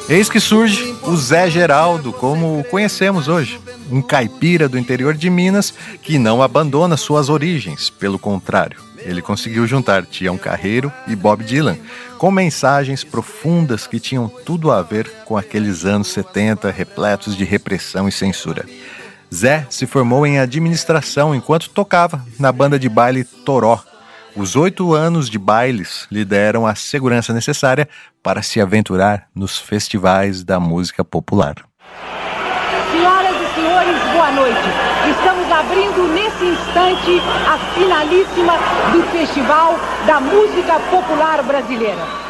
Eis 0.07 0.29
que 0.29 0.39
surge 0.39 0.93
o 1.03 1.15
Zé 1.15 1.49
Geraldo, 1.49 2.11
como 2.13 2.59
o 2.59 2.63
conhecemos 2.63 3.27
hoje. 3.27 3.59
Um 3.89 4.01
caipira 4.01 4.69
do 4.69 4.77
interior 4.77 5.13
de 5.15 5.29
Minas 5.29 5.73
que 6.01 6.19
não 6.19 6.43
abandona 6.43 6.95
suas 6.97 7.29
origens, 7.29 7.89
pelo 7.89 8.19
contrário. 8.19 8.77
Ele 9.05 9.21
conseguiu 9.21 9.67
juntar 9.67 10.05
Tião 10.05 10.37
Carreiro 10.37 10.91
e 11.07 11.15
Bob 11.15 11.43
Dylan, 11.43 11.77
com 12.17 12.31
mensagens 12.31 13.03
profundas 13.03 13.85
que 13.85 13.99
tinham 13.99 14.27
tudo 14.27 14.71
a 14.71 14.81
ver 14.81 15.09
com 15.25 15.37
aqueles 15.37 15.85
anos 15.85 16.07
70 16.09 16.71
repletos 16.71 17.35
de 17.35 17.43
repressão 17.43 18.07
e 18.07 18.11
censura. 18.11 18.65
Zé 19.33 19.65
se 19.69 19.87
formou 19.87 20.27
em 20.27 20.39
administração 20.39 21.33
enquanto 21.33 21.69
tocava 21.69 22.23
na 22.39 22.51
banda 22.51 22.77
de 22.77 22.87
baile 22.87 23.23
Toró. 23.23 23.83
Os 24.35 24.55
oito 24.55 24.93
anos 24.93 25.29
de 25.29 25.37
bailes 25.37 26.07
lhe 26.11 26.23
deram 26.23 26.65
a 26.65 26.75
segurança 26.75 27.33
necessária 27.33 27.87
para 28.21 28.41
se 28.41 28.61
aventurar 28.61 29.27
nos 29.33 29.59
festivais 29.59 30.43
da 30.43 30.59
música 30.59 31.03
popular. 31.03 31.55
Senhoras 32.91 33.35
e 33.35 33.55
senhores, 33.55 33.99
boa 34.11 34.31
noite. 34.31 34.59
Estamos 35.09 35.51
abrindo 35.51 36.07
nesse 36.13 36.42
instante 36.53 37.19
a 37.47 37.57
finalíssima 37.73 38.53
do 38.91 39.03
Festival 39.11 39.79
da 40.05 40.19
Música 40.19 40.79
Popular 40.91 41.41
Brasileira. 41.43 42.23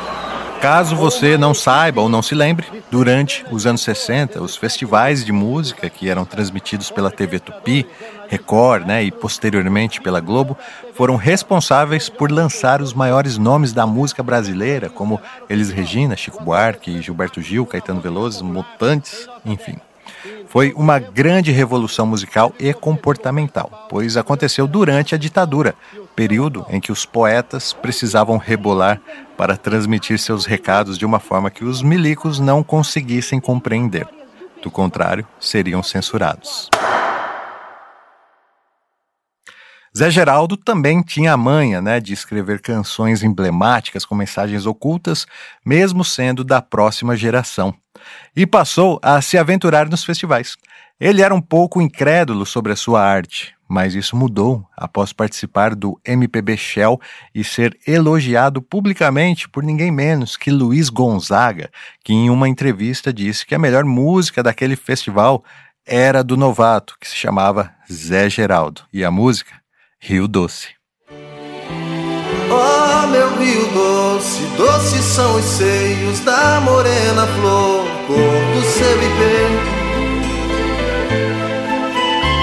Caso 0.61 0.95
você 0.95 1.37
não 1.37 1.53
saiba 1.53 1.99
ou 1.99 2.07
não 2.07 2.21
se 2.21 2.33
lembre, 2.33 2.65
durante 2.89 3.45
os 3.51 3.65
anos 3.65 3.81
60, 3.81 4.41
os 4.41 4.55
festivais 4.55 5.25
de 5.25 5.33
música 5.33 5.89
que 5.89 6.09
eram 6.09 6.23
transmitidos 6.23 6.89
pela 6.89 7.11
TV 7.11 7.37
Tupi, 7.37 7.85
Record 8.29 8.87
né, 8.87 9.03
e 9.03 9.11
posteriormente 9.11 9.99
pela 9.99 10.21
Globo 10.21 10.57
foram 10.93 11.17
responsáveis 11.17 12.07
por 12.07 12.31
lançar 12.31 12.81
os 12.81 12.93
maiores 12.93 13.37
nomes 13.37 13.73
da 13.73 13.85
música 13.85 14.23
brasileira, 14.23 14.89
como 14.89 15.19
Elis 15.49 15.69
Regina, 15.69 16.15
Chico 16.15 16.41
Buarque, 16.41 17.01
Gilberto 17.01 17.41
Gil, 17.41 17.65
Caetano 17.65 17.99
Veloso, 17.99 18.45
Mutantes, 18.45 19.27
enfim. 19.45 19.75
Foi 20.47 20.73
uma 20.75 20.99
grande 20.99 21.51
revolução 21.51 22.05
musical 22.05 22.53
e 22.59 22.73
comportamental, 22.73 23.87
pois 23.89 24.17
aconteceu 24.17 24.67
durante 24.67 25.15
a 25.15 25.17
ditadura, 25.17 25.75
período 26.15 26.65
em 26.69 26.79
que 26.79 26.91
os 26.91 27.05
poetas 27.05 27.73
precisavam 27.73 28.37
rebolar 28.37 29.01
para 29.37 29.57
transmitir 29.57 30.19
seus 30.19 30.45
recados 30.45 30.97
de 30.97 31.05
uma 31.05 31.19
forma 31.19 31.49
que 31.49 31.65
os 31.65 31.81
milicos 31.81 32.39
não 32.39 32.63
conseguissem 32.63 33.39
compreender. 33.39 34.07
Do 34.61 34.71
contrário, 34.71 35.27
seriam 35.39 35.83
censurados. 35.83 36.69
Zé 39.95 40.09
Geraldo 40.09 40.57
também 40.57 41.03
tinha 41.03 41.33
a 41.33 41.37
manha 41.37 41.79
né, 41.79 41.99
de 41.99 42.13
escrever 42.13 42.59
canções 42.61 43.21
emblemáticas 43.21 44.05
com 44.05 44.15
mensagens 44.15 44.65
ocultas, 44.65 45.27
mesmo 45.63 46.03
sendo 46.03 46.43
da 46.43 46.61
próxima 46.63 47.15
geração. 47.15 47.75
E 48.35 48.45
passou 48.45 48.99
a 49.01 49.21
se 49.21 49.37
aventurar 49.37 49.89
nos 49.89 50.03
festivais. 50.03 50.55
Ele 50.99 51.21
era 51.21 51.33
um 51.33 51.41
pouco 51.41 51.81
incrédulo 51.81 52.45
sobre 52.45 52.71
a 52.71 52.75
sua 52.75 53.01
arte, 53.03 53.55
mas 53.67 53.95
isso 53.95 54.15
mudou 54.15 54.65
após 54.77 55.11
participar 55.11 55.73
do 55.73 55.99
MPB 56.05 56.55
Shell 56.55 56.99
e 57.33 57.43
ser 57.43 57.77
elogiado 57.87 58.61
publicamente 58.61 59.49
por 59.49 59.63
ninguém 59.63 59.91
menos 59.91 60.37
que 60.37 60.51
Luiz 60.51 60.89
Gonzaga, 60.89 61.71
que 62.03 62.13
em 62.13 62.29
uma 62.29 62.47
entrevista 62.47 63.11
disse 63.11 63.45
que 63.45 63.55
a 63.55 63.59
melhor 63.59 63.83
música 63.83 64.43
daquele 64.43 64.75
festival 64.75 65.43
era 65.85 66.23
do 66.23 66.37
novato, 66.37 66.95
que 66.99 67.07
se 67.07 67.15
chamava 67.15 67.73
Zé 67.91 68.29
Geraldo, 68.29 68.83
e 68.93 69.03
a 69.03 69.11
música 69.11 69.53
Rio 69.99 70.27
Doce. 70.27 70.82
Oh, 72.55 73.07
meu 73.07 73.35
rio 73.37 73.65
doce, 73.73 74.41
doces 74.55 75.03
são 75.03 75.35
os 75.37 75.43
seios 75.43 76.19
da 76.19 76.61
morena 76.61 77.25
flor, 77.25 77.83
cor 78.05 78.17
do 78.53 78.61
seu 78.61 78.95
ipê. 78.95 79.47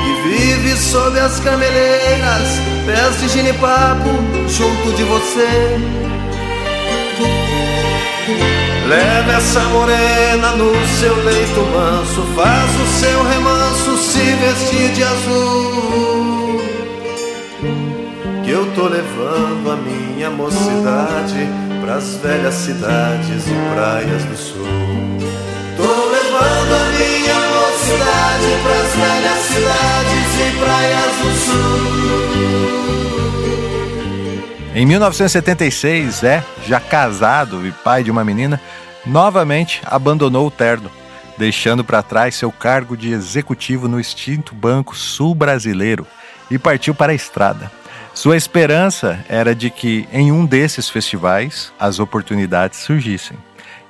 E 0.09 0.29
vive 0.29 0.77
sob 0.77 1.17
as 1.17 1.39
cameleiras, 1.39 2.49
pés 2.87 3.21
de 3.21 3.29
ginipapo, 3.29 4.11
junto 4.49 4.97
de 4.97 5.05
você. 5.05 5.79
Leva 8.89 9.33
essa 9.37 9.61
morena 9.61 10.57
no 10.57 10.73
seu 10.99 11.15
leito 11.23 11.61
manso, 11.73 12.23
faz 12.35 12.71
o 12.81 12.87
seu 12.99 13.23
remanso 13.29 13.97
se 13.97 14.19
vestir 14.19 14.91
de 14.93 15.05
azul 15.05 16.30
eu 18.51 18.67
tô 18.75 18.89
levando 18.89 19.71
a 19.71 19.77
minha 19.77 20.29
mocidade 20.29 21.49
pras 21.81 22.17
velhas 22.17 22.55
cidades 22.55 23.47
e 23.47 23.55
praias 23.73 24.25
do 24.25 24.37
sul. 24.37 24.67
Tô 25.77 26.11
levando 26.11 26.75
a 26.75 26.91
minha 26.99 27.39
mocidade 27.55 28.49
pras 28.65 28.97
velhas 28.97 29.39
cidades 29.47 30.35
e 30.37 30.51
praias 30.59 31.15
do 31.17 31.31
sul. 31.47 32.11
Em 34.75 34.85
1976, 34.87 36.15
Zé, 36.17 36.45
já 36.67 36.81
casado 36.81 37.65
e 37.67 37.71
pai 37.71 38.03
de 38.03 38.11
uma 38.11 38.25
menina, 38.25 38.61
novamente 39.07 39.81
abandonou 39.85 40.49
o 40.49 40.51
terno, 40.51 40.91
deixando 41.39 41.85
para 41.85 42.03
trás 42.03 42.35
seu 42.35 42.51
cargo 42.51 42.97
de 42.97 43.13
executivo 43.13 43.87
no 43.87 44.01
extinto 44.01 44.55
Banco 44.55 44.97
Sul 44.97 45.37
Brasileiro 45.37 46.05
e 46.51 46.59
partiu 46.59 46.95
para 46.95 47.13
a 47.13 47.15
estrada. 47.15 47.80
Sua 48.21 48.37
esperança 48.37 49.25
era 49.31 49.55
de 49.55 49.71
que 49.71 50.07
em 50.13 50.31
um 50.31 50.45
desses 50.45 50.91
festivais 50.91 51.73
as 51.81 51.99
oportunidades 51.99 52.81
surgissem. 52.81 53.39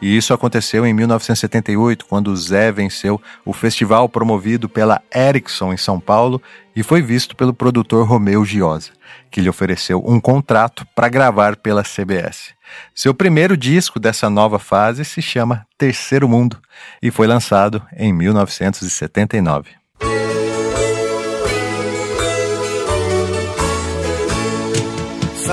E 0.00 0.16
isso 0.16 0.32
aconteceu 0.32 0.86
em 0.86 0.94
1978, 0.94 2.06
quando 2.06 2.36
Zé 2.36 2.70
venceu 2.70 3.20
o 3.44 3.52
festival 3.52 4.08
promovido 4.08 4.68
pela 4.68 5.02
Ericsson 5.12 5.72
em 5.72 5.76
São 5.76 5.98
Paulo 5.98 6.40
e 6.76 6.84
foi 6.84 7.02
visto 7.02 7.34
pelo 7.34 7.52
produtor 7.52 8.06
Romeu 8.06 8.44
Giosa, 8.44 8.92
que 9.32 9.40
lhe 9.40 9.48
ofereceu 9.48 10.00
um 10.06 10.20
contrato 10.20 10.86
para 10.94 11.08
gravar 11.08 11.56
pela 11.56 11.82
CBS. 11.82 12.54
Seu 12.94 13.12
primeiro 13.12 13.56
disco 13.56 13.98
dessa 13.98 14.30
nova 14.30 14.60
fase 14.60 15.04
se 15.04 15.20
chama 15.20 15.66
Terceiro 15.76 16.28
Mundo 16.28 16.56
e 17.02 17.10
foi 17.10 17.26
lançado 17.26 17.82
em 17.96 18.12
1979. 18.12 19.79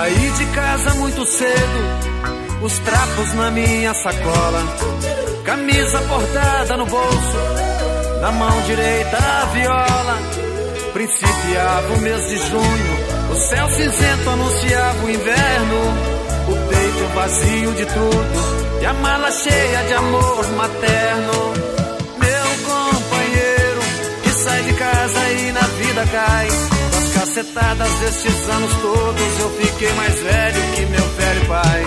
Saí 0.08 0.32
de 0.32 0.46
casa 0.56 0.94
muito 0.94 1.26
cedo, 1.26 2.62
os 2.62 2.80
trapos 2.80 3.34
na 3.34 3.52
minha 3.52 3.94
sacola, 3.94 4.64
camisa 5.44 6.00
bordada 6.04 6.78
no 6.78 6.86
bolso, 6.86 7.38
na 8.22 8.32
mão 8.32 8.62
direita 8.62 9.18
a 9.18 9.46
viola. 9.48 10.18
Principiava 10.94 11.94
o 11.94 11.98
mês 12.00 12.30
de 12.30 12.38
junho, 12.38 13.34
o 13.34 13.36
céu 13.36 13.68
cinzento 13.68 14.30
anunciava 14.30 15.06
o 15.06 15.10
inverno, 15.10 15.76
o 16.48 16.70
peito 16.70 17.14
vazio 17.14 17.72
de 17.74 17.86
tudo 17.88 18.82
e 18.82 18.86
a 18.86 18.94
mala 18.94 19.30
cheia 19.30 19.84
de 19.88 19.94
amor 19.94 20.48
materno. 20.54 21.54
Meu 22.18 22.66
companheiro 22.66 23.82
que 24.24 24.30
sai 24.30 24.64
de 24.64 24.74
casa 24.74 25.30
e 25.32 25.52
na 25.52 25.68
vida 25.68 26.08
cai 26.14 26.77
cacetadas 27.28 27.92
destes 28.00 28.50
anos 28.50 28.74
todos 28.78 29.40
eu 29.40 29.50
fiquei 29.58 29.92
mais 29.94 30.20
velho 30.20 30.62
que 30.76 30.86
meu 30.86 31.10
velho 31.10 31.46
pai. 31.48 31.84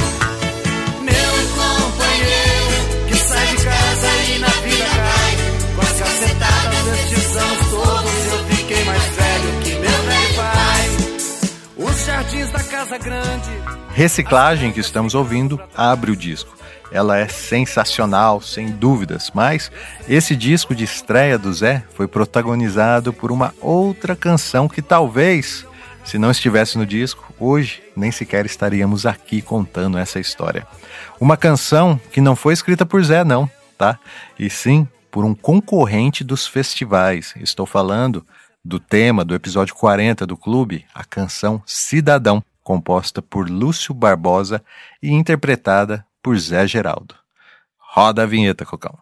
Meu 1.00 1.33
companheiro 1.57 3.09
que 3.09 3.16
sai 3.16 3.46
de 3.46 3.64
casa 3.64 4.09
e 4.29 4.38
na 4.38 4.48
vida 4.48 4.85
cai. 4.85 5.74
Com 5.74 5.81
as 5.81 5.98
cacetadas 5.98 6.85
destes 6.85 7.37
anos 7.37 7.70
todos 7.70 8.26
eu 8.33 8.44
fiquei 8.55 8.85
mais 8.85 9.03
velho 9.03 9.61
que 9.62 9.70
meu 9.70 10.03
velho 10.03 10.35
pai. 10.37 11.88
Os 11.90 12.05
jardins 12.05 12.50
da 12.50 12.62
casa 12.62 12.98
grande. 12.98 13.50
Reciclagem 13.94 14.72
que 14.72 14.81
estamos 14.81 15.14
ouvindo 15.14 15.59
abre 15.74 16.11
o 16.11 16.16
disco. 16.16 16.60
Ela 16.92 17.18
é 17.18 17.29
sensacional, 17.29 18.40
sem 18.40 18.70
dúvidas, 18.70 19.31
mas 19.33 19.70
esse 20.09 20.35
disco 20.35 20.74
de 20.74 20.85
estreia 20.85 21.38
do 21.38 21.53
Zé 21.53 21.85
foi 21.94 22.09
protagonizado 22.09 23.12
por 23.12 23.31
uma 23.31 23.55
outra 23.61 24.16
canção 24.16 24.68
que 24.68 24.83
talvez, 24.83 25.64
se 26.05 26.18
não 26.18 26.31
estivesse 26.31 26.76
no 26.76 26.85
disco, 26.85 27.33
hoje 27.38 27.83
nem 27.96 28.11
sequer 28.11 28.44
estaríamos 28.44 29.07
aqui 29.07 29.40
contando 29.40 29.98
essa 29.98 30.18
história. 30.18 30.66
Uma 31.20 31.37
canção 31.37 32.00
que 32.11 32.20
não 32.20 32.35
foi 32.35 32.55
escrita 32.55 32.85
por 32.85 33.03
Zé, 33.05 33.22
não, 33.22 33.48
tá? 33.79 33.98
E 34.38 34.50
sim 34.50 34.87
por 35.11 35.24
um 35.24 35.35
concorrente 35.35 36.24
dos 36.24 36.46
festivais. 36.46 37.35
Estou 37.40 37.66
falando 37.66 38.24
do 38.64 38.79
tema 38.79 39.24
do 39.24 39.35
episódio 39.35 39.74
40 39.74 40.26
do 40.26 40.37
clube, 40.37 40.85
a 40.94 41.05
canção 41.05 41.62
Cidadão. 41.66 42.42
composta 42.62 43.20
por 43.20 43.48
Lúcio 43.48 43.92
Barbosa 43.92 44.62
e 45.03 45.11
interpretada 45.11 46.05
por 46.22 46.38
Zé 46.38 46.66
Geraldo. 46.66 47.14
Roda 47.78 48.22
a 48.22 48.26
vinheta, 48.26 48.64
Cocão. 48.64 48.96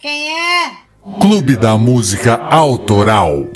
Quem 0.00 0.28
é? 0.30 0.70
Clube 1.20 1.56
da 1.56 1.76
Música 1.76 2.36
Autoral. 2.36 3.46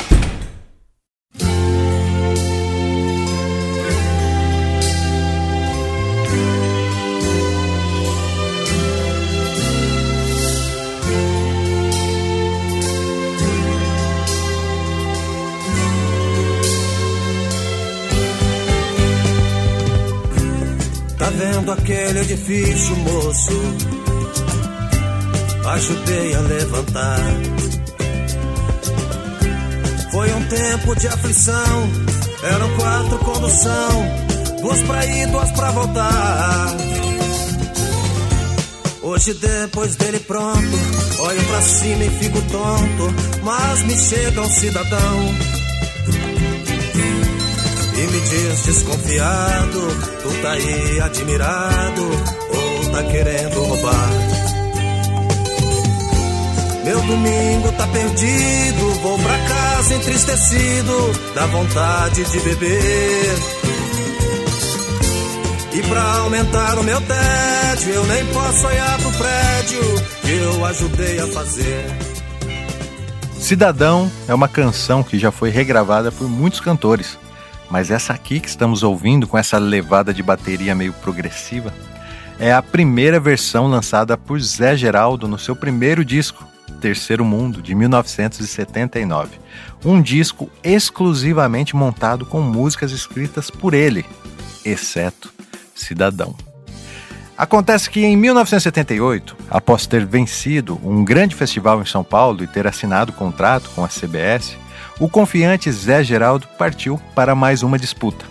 Vendo 21.68 21.72
aquele 21.72 22.20
edifício, 22.20 22.96
moço? 22.96 23.52
Ajudei 25.66 26.34
a 26.34 26.40
levantar. 26.40 27.20
Foi 30.10 30.32
um 30.32 30.44
tempo 30.44 30.96
de 30.98 31.08
aflição. 31.08 31.90
Eram 32.42 32.76
quatro 32.76 33.18
condução, 33.18 33.90
duas 34.62 34.82
pra 34.82 35.04
ir, 35.04 35.26
duas 35.28 35.50
pra 35.52 35.70
voltar. 35.72 36.76
Hoje 39.02 39.34
depois 39.34 39.96
dele 39.96 40.20
pronto, 40.20 40.78
olho 41.18 41.44
pra 41.44 41.62
cima 41.62 42.04
e 42.04 42.10
fico 42.10 42.40
tonto, 42.42 43.14
mas 43.42 43.82
me 43.82 43.96
chega 43.96 44.40
um 44.40 44.50
cidadão 44.50 45.57
e 47.98 48.06
me 48.06 48.20
diz 48.20 48.62
desconfiado, 48.62 49.80
tu 50.22 50.42
tá 50.42 50.52
aí 50.52 51.00
admirado 51.00 52.02
ou 52.02 52.90
tá 52.92 53.02
querendo 53.02 53.60
roubar? 53.60 54.08
Meu 56.84 57.00
domingo 57.02 57.72
tá 57.72 57.86
perdido, 57.88 59.00
vou 59.02 59.18
pra 59.18 59.38
casa 59.38 59.94
entristecido, 59.94 60.94
dá 61.34 61.46
vontade 61.46 62.24
de 62.24 62.40
beber. 62.40 63.34
E 65.74 65.82
pra 65.82 66.02
aumentar 66.18 66.78
o 66.78 66.84
meu 66.84 67.00
tédio, 67.00 67.94
eu 67.94 68.06
nem 68.06 68.24
posso 68.26 68.66
olhar 68.66 68.98
pro 68.98 69.12
prédio 69.12 69.80
que 70.22 70.32
eu 70.32 70.64
ajudei 70.64 71.20
a 71.20 71.26
fazer. 71.26 71.84
Cidadão 73.38 74.10
é 74.26 74.34
uma 74.34 74.48
canção 74.48 75.02
que 75.02 75.18
já 75.18 75.30
foi 75.30 75.50
regravada 75.50 76.10
por 76.10 76.28
muitos 76.28 76.60
cantores 76.60 77.18
mas 77.70 77.90
essa 77.90 78.12
aqui 78.12 78.40
que 78.40 78.48
estamos 78.48 78.82
ouvindo, 78.82 79.26
com 79.26 79.36
essa 79.36 79.58
levada 79.58 80.12
de 80.12 80.22
bateria 80.22 80.74
meio 80.74 80.92
progressiva, 80.92 81.72
é 82.38 82.52
a 82.52 82.62
primeira 82.62 83.18
versão 83.18 83.66
lançada 83.66 84.16
por 84.16 84.40
Zé 84.40 84.76
Geraldo 84.76 85.26
no 85.26 85.38
seu 85.38 85.56
primeiro 85.56 86.04
disco, 86.04 86.46
Terceiro 86.80 87.24
Mundo, 87.24 87.60
de 87.60 87.74
1979. 87.74 89.38
Um 89.84 90.00
disco 90.00 90.50
exclusivamente 90.62 91.74
montado 91.74 92.24
com 92.24 92.40
músicas 92.40 92.92
escritas 92.92 93.50
por 93.50 93.74
ele, 93.74 94.06
exceto 94.64 95.32
Cidadão. 95.74 96.34
Acontece 97.36 97.88
que 97.88 98.04
em 98.04 98.16
1978, 98.16 99.36
após 99.48 99.86
ter 99.86 100.04
vencido 100.04 100.80
um 100.82 101.04
grande 101.04 101.36
festival 101.36 101.80
em 101.80 101.86
São 101.86 102.02
Paulo 102.02 102.42
e 102.42 102.48
ter 102.48 102.66
assinado 102.66 103.12
contrato 103.12 103.70
com 103.76 103.84
a 103.84 103.88
CBS, 103.88 104.56
o 104.98 105.08
confiante 105.08 105.70
Zé 105.70 106.02
Geraldo 106.02 106.46
partiu 106.58 107.00
para 107.14 107.34
mais 107.34 107.62
uma 107.62 107.78
disputa. 107.78 108.24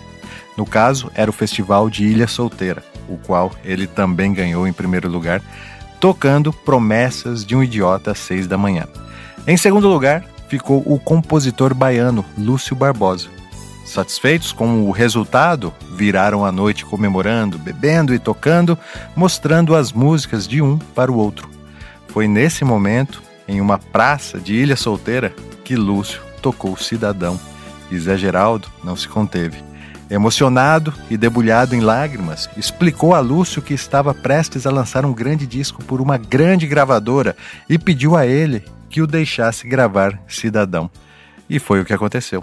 No 0.56 0.66
caso, 0.66 1.10
era 1.14 1.30
o 1.30 1.34
Festival 1.34 1.88
de 1.88 2.04
Ilha 2.04 2.26
Solteira, 2.26 2.82
o 3.08 3.16
qual 3.16 3.52
ele 3.64 3.86
também 3.86 4.32
ganhou 4.32 4.66
em 4.66 4.72
primeiro 4.72 5.08
lugar, 5.08 5.40
tocando 5.98 6.52
Promessas 6.52 7.44
de 7.44 7.56
um 7.56 7.62
Idiota 7.62 8.10
às 8.10 8.18
seis 8.18 8.46
da 8.46 8.58
manhã. 8.58 8.86
Em 9.46 9.56
segundo 9.56 9.88
lugar, 9.88 10.24
ficou 10.48 10.82
o 10.84 10.98
compositor 10.98 11.74
baiano 11.74 12.24
Lúcio 12.36 12.76
Barbosa. 12.76 13.28
Satisfeitos 13.84 14.52
com 14.52 14.82
o 14.82 14.90
resultado, 14.90 15.72
viraram 15.94 16.44
a 16.44 16.52
noite 16.52 16.84
comemorando, 16.84 17.58
bebendo 17.58 18.14
e 18.14 18.18
tocando, 18.18 18.76
mostrando 19.16 19.74
as 19.74 19.92
músicas 19.92 20.46
de 20.46 20.60
um 20.60 20.76
para 20.76 21.10
o 21.10 21.16
outro. 21.16 21.48
Foi 22.08 22.28
nesse 22.28 22.64
momento, 22.64 23.22
em 23.46 23.62
uma 23.62 23.78
praça 23.78 24.38
de 24.38 24.54
Ilha 24.54 24.76
Solteira, 24.76 25.34
que 25.64 25.74
Lúcio 25.74 26.27
tocou 26.48 26.78
Cidadão 26.78 27.38
e 27.90 27.98
Zé 27.98 28.16
Geraldo 28.16 28.68
não 28.82 28.96
se 28.96 29.06
conteve. 29.06 29.62
Emocionado 30.10 30.94
e 31.10 31.16
debulhado 31.18 31.74
em 31.74 31.80
lágrimas, 31.80 32.48
explicou 32.56 33.14
a 33.14 33.20
Lúcio 33.20 33.60
que 33.60 33.74
estava 33.74 34.14
prestes 34.14 34.66
a 34.66 34.70
lançar 34.70 35.04
um 35.04 35.12
grande 35.12 35.46
disco 35.46 35.84
por 35.84 36.00
uma 36.00 36.16
grande 36.16 36.66
gravadora 36.66 37.36
e 37.68 37.78
pediu 37.78 38.16
a 38.16 38.26
ele 38.26 38.64
que 38.88 39.02
o 39.02 39.06
deixasse 39.06 39.68
gravar 39.68 40.18
Cidadão. 40.26 40.90
E 41.50 41.58
foi 41.58 41.82
o 41.82 41.84
que 41.84 41.92
aconteceu. 41.92 42.42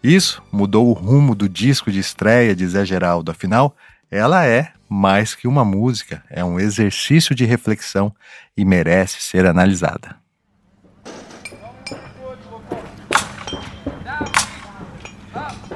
Isso 0.00 0.40
mudou 0.52 0.88
o 0.88 0.92
rumo 0.92 1.34
do 1.34 1.48
disco 1.48 1.90
de 1.90 1.98
estreia 1.98 2.54
de 2.54 2.64
Zé 2.68 2.84
Geraldo, 2.84 3.32
afinal, 3.32 3.74
ela 4.08 4.46
é 4.46 4.70
mais 4.88 5.34
que 5.34 5.48
uma 5.48 5.64
música, 5.64 6.22
é 6.30 6.44
um 6.44 6.60
exercício 6.60 7.34
de 7.34 7.44
reflexão 7.44 8.14
e 8.56 8.64
merece 8.64 9.20
ser 9.20 9.46
analisada. 9.46 10.21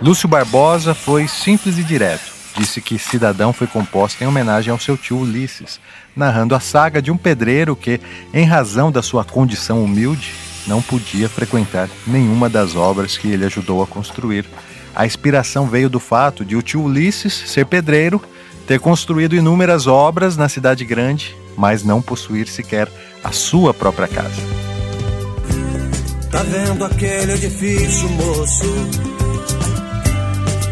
Lúcio 0.00 0.28
Barbosa 0.28 0.94
foi 0.94 1.26
simples 1.26 1.78
e 1.78 1.82
direto. 1.82 2.34
Disse 2.56 2.80
que 2.80 2.98
Cidadão 2.98 3.52
foi 3.52 3.66
composta 3.66 4.22
em 4.22 4.26
homenagem 4.26 4.70
ao 4.70 4.78
seu 4.78 4.96
tio 4.96 5.18
Ulisses, 5.18 5.80
narrando 6.14 6.54
a 6.54 6.60
saga 6.60 7.00
de 7.00 7.10
um 7.10 7.16
pedreiro 7.16 7.74
que, 7.74 8.00
em 8.32 8.44
razão 8.44 8.92
da 8.92 9.02
sua 9.02 9.24
condição 9.24 9.82
humilde, 9.82 10.34
não 10.66 10.82
podia 10.82 11.28
frequentar 11.28 11.88
nenhuma 12.06 12.48
das 12.48 12.74
obras 12.74 13.16
que 13.16 13.28
ele 13.28 13.44
ajudou 13.44 13.82
a 13.82 13.86
construir. 13.86 14.44
A 14.94 15.06
inspiração 15.06 15.66
veio 15.66 15.88
do 15.88 16.00
fato 16.00 16.44
de 16.44 16.56
o 16.56 16.62
tio 16.62 16.82
Ulisses 16.82 17.32
ser 17.32 17.66
pedreiro, 17.66 18.22
ter 18.66 18.80
construído 18.80 19.36
inúmeras 19.36 19.86
obras 19.86 20.36
na 20.36 20.48
cidade 20.48 20.84
grande, 20.84 21.36
mas 21.56 21.82
não 21.82 22.02
possuir 22.02 22.48
sequer 22.48 22.88
a 23.22 23.32
sua 23.32 23.72
própria 23.72 24.08
casa. 24.08 24.42
Tá 26.30 26.42
vendo 26.42 26.84
aquele 26.84 27.32
edifício, 27.32 28.08
moço? 28.10 29.16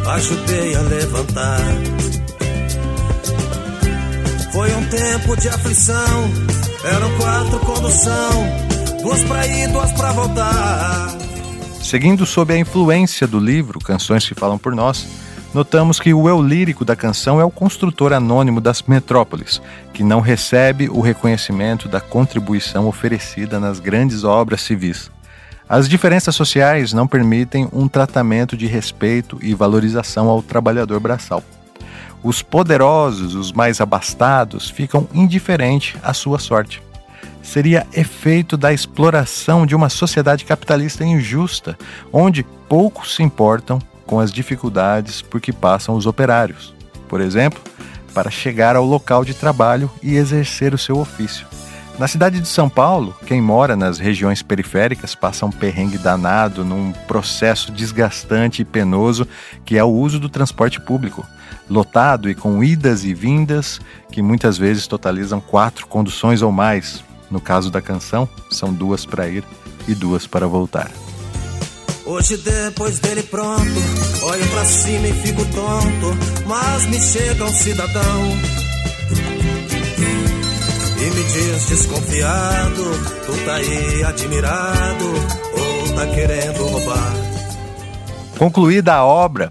Ajudei 0.06 0.74
a 0.74 0.80
levantar. 0.82 1.60
Foi 4.52 4.72
um 4.74 4.84
tempo 4.88 5.36
de 5.36 5.48
aflição, 5.48 6.30
eram 6.84 7.16
quatro 7.16 7.58
condução, 7.60 8.30
duas 9.02 9.24
pra 9.24 9.46
ir, 9.46 9.68
duas 9.68 9.90
pra 9.92 10.12
voltar. 10.12 11.16
Seguindo 11.82 12.24
sob 12.24 12.54
a 12.54 12.58
influência 12.58 13.26
do 13.26 13.38
livro 13.38 13.78
Canções 13.78 14.26
que 14.26 14.34
Falam 14.34 14.58
por 14.58 14.74
Nós, 14.74 15.06
notamos 15.52 15.98
que 15.98 16.14
o 16.14 16.28
eu 16.28 16.40
lírico 16.40 16.84
da 16.84 16.94
canção 16.94 17.40
é 17.40 17.44
o 17.44 17.50
construtor 17.50 18.12
anônimo 18.12 18.60
das 18.60 18.82
metrópoles, 18.82 19.60
que 19.92 20.04
não 20.04 20.20
recebe 20.20 20.88
o 20.88 21.00
reconhecimento 21.00 21.88
da 21.88 22.00
contribuição 22.00 22.86
oferecida 22.86 23.58
nas 23.58 23.80
grandes 23.80 24.24
obras 24.24 24.62
civis. 24.62 25.10
As 25.68 25.88
diferenças 25.88 26.34
sociais 26.34 26.92
não 26.92 27.06
permitem 27.06 27.68
um 27.72 27.88
tratamento 27.88 28.56
de 28.56 28.66
respeito 28.66 29.38
e 29.42 29.54
valorização 29.54 30.28
ao 30.28 30.42
trabalhador 30.42 31.00
braçal. 31.00 31.42
Os 32.22 32.42
poderosos, 32.42 33.34
os 33.34 33.50
mais 33.52 33.80
abastados, 33.80 34.68
ficam 34.68 35.08
indiferentes 35.12 35.96
à 36.02 36.12
sua 36.12 36.38
sorte. 36.38 36.82
Seria 37.42 37.86
efeito 37.92 38.56
da 38.56 38.72
exploração 38.72 39.66
de 39.66 39.74
uma 39.74 39.88
sociedade 39.88 40.44
capitalista 40.44 41.04
injusta, 41.04 41.78
onde 42.12 42.42
poucos 42.68 43.14
se 43.14 43.22
importam 43.22 43.78
com 44.06 44.20
as 44.20 44.32
dificuldades 44.32 45.22
por 45.22 45.40
que 45.40 45.52
passam 45.52 45.94
os 45.94 46.06
operários. 46.06 46.74
Por 47.08 47.20
exemplo, 47.20 47.60
para 48.12 48.30
chegar 48.30 48.76
ao 48.76 48.84
local 48.84 49.24
de 49.24 49.34
trabalho 49.34 49.90
e 50.02 50.14
exercer 50.16 50.74
o 50.74 50.78
seu 50.78 50.98
ofício. 50.98 51.46
Na 51.98 52.08
cidade 52.08 52.40
de 52.40 52.48
São 52.48 52.68
Paulo, 52.68 53.16
quem 53.24 53.40
mora 53.40 53.76
nas 53.76 53.98
regiões 53.98 54.42
periféricas 54.42 55.14
passa 55.14 55.46
um 55.46 55.50
perrengue 55.50 55.96
danado 55.96 56.64
num 56.64 56.90
processo 57.06 57.70
desgastante 57.70 58.62
e 58.62 58.64
penoso 58.64 59.28
que 59.64 59.78
é 59.78 59.84
o 59.84 59.88
uso 59.88 60.18
do 60.18 60.28
transporte 60.28 60.80
público, 60.80 61.24
lotado 61.70 62.28
e 62.28 62.34
com 62.34 62.64
idas 62.64 63.04
e 63.04 63.14
vindas 63.14 63.80
que 64.10 64.20
muitas 64.20 64.58
vezes 64.58 64.88
totalizam 64.88 65.40
quatro 65.40 65.86
conduções 65.86 66.42
ou 66.42 66.50
mais. 66.50 67.04
No 67.30 67.40
caso 67.40 67.70
da 67.70 67.80
canção, 67.80 68.28
são 68.50 68.72
duas 68.72 69.06
para 69.06 69.28
ir 69.28 69.44
e 69.86 69.94
duas 69.94 70.26
para 70.26 70.48
voltar. 70.48 70.90
Hoje 72.04 72.36
depois 72.36 72.98
dele 72.98 73.22
pronto, 73.22 73.62
olho 74.24 74.46
pra 74.48 74.64
cima 74.64 75.06
e 75.06 75.12
fico 75.12 75.44
tonto, 75.46 76.44
mas 76.46 76.86
me 76.86 77.00
chega 77.00 77.44
um 77.44 77.52
cidadão 77.52 78.73
e 81.04 81.10
me 81.10 81.24
diz 81.24 81.66
desconfiado, 81.66 82.82
tu 83.26 83.44
tá 83.44 83.56
aí 83.56 84.04
admirado 84.04 85.04
ou 85.04 85.94
tá 85.94 86.06
querendo 86.06 86.66
roubar. 86.66 87.12
Concluída 88.38 88.94
a 88.94 89.04
obra, 89.04 89.48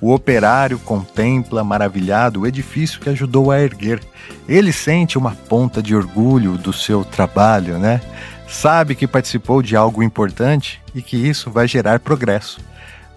O 0.00 0.14
operário 0.14 0.78
contempla 0.78 1.64
maravilhado 1.64 2.40
o 2.40 2.46
edifício 2.46 3.00
que 3.00 3.10
ajudou 3.10 3.50
a 3.50 3.60
erguer. 3.60 4.00
Ele 4.48 4.72
sente 4.72 5.18
uma 5.18 5.32
ponta 5.32 5.82
de 5.82 5.94
orgulho 5.94 6.56
do 6.56 6.72
seu 6.72 7.04
trabalho, 7.04 7.78
né? 7.78 8.00
Sabe 8.46 8.94
que 8.94 9.06
participou 9.06 9.60
de 9.60 9.76
algo 9.76 10.02
importante 10.02 10.80
e 10.94 11.02
que 11.02 11.16
isso 11.16 11.50
vai 11.50 11.66
gerar 11.66 11.98
progresso. 11.98 12.60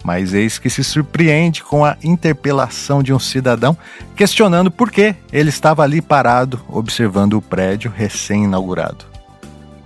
Mas 0.04 0.34
eis 0.34 0.58
que 0.58 0.68
se 0.68 0.82
surpreende 0.82 1.62
com 1.62 1.84
a 1.84 1.96
interpelação 2.02 3.02
de 3.02 3.12
um 3.12 3.18
cidadão 3.18 3.76
questionando 4.16 4.70
por 4.70 4.90
que 4.90 5.14
ele 5.32 5.48
estava 5.48 5.82
ali 5.82 6.02
parado 6.02 6.60
observando 6.68 7.34
o 7.34 7.42
prédio 7.42 7.92
recém-inaugurado. 7.94 9.04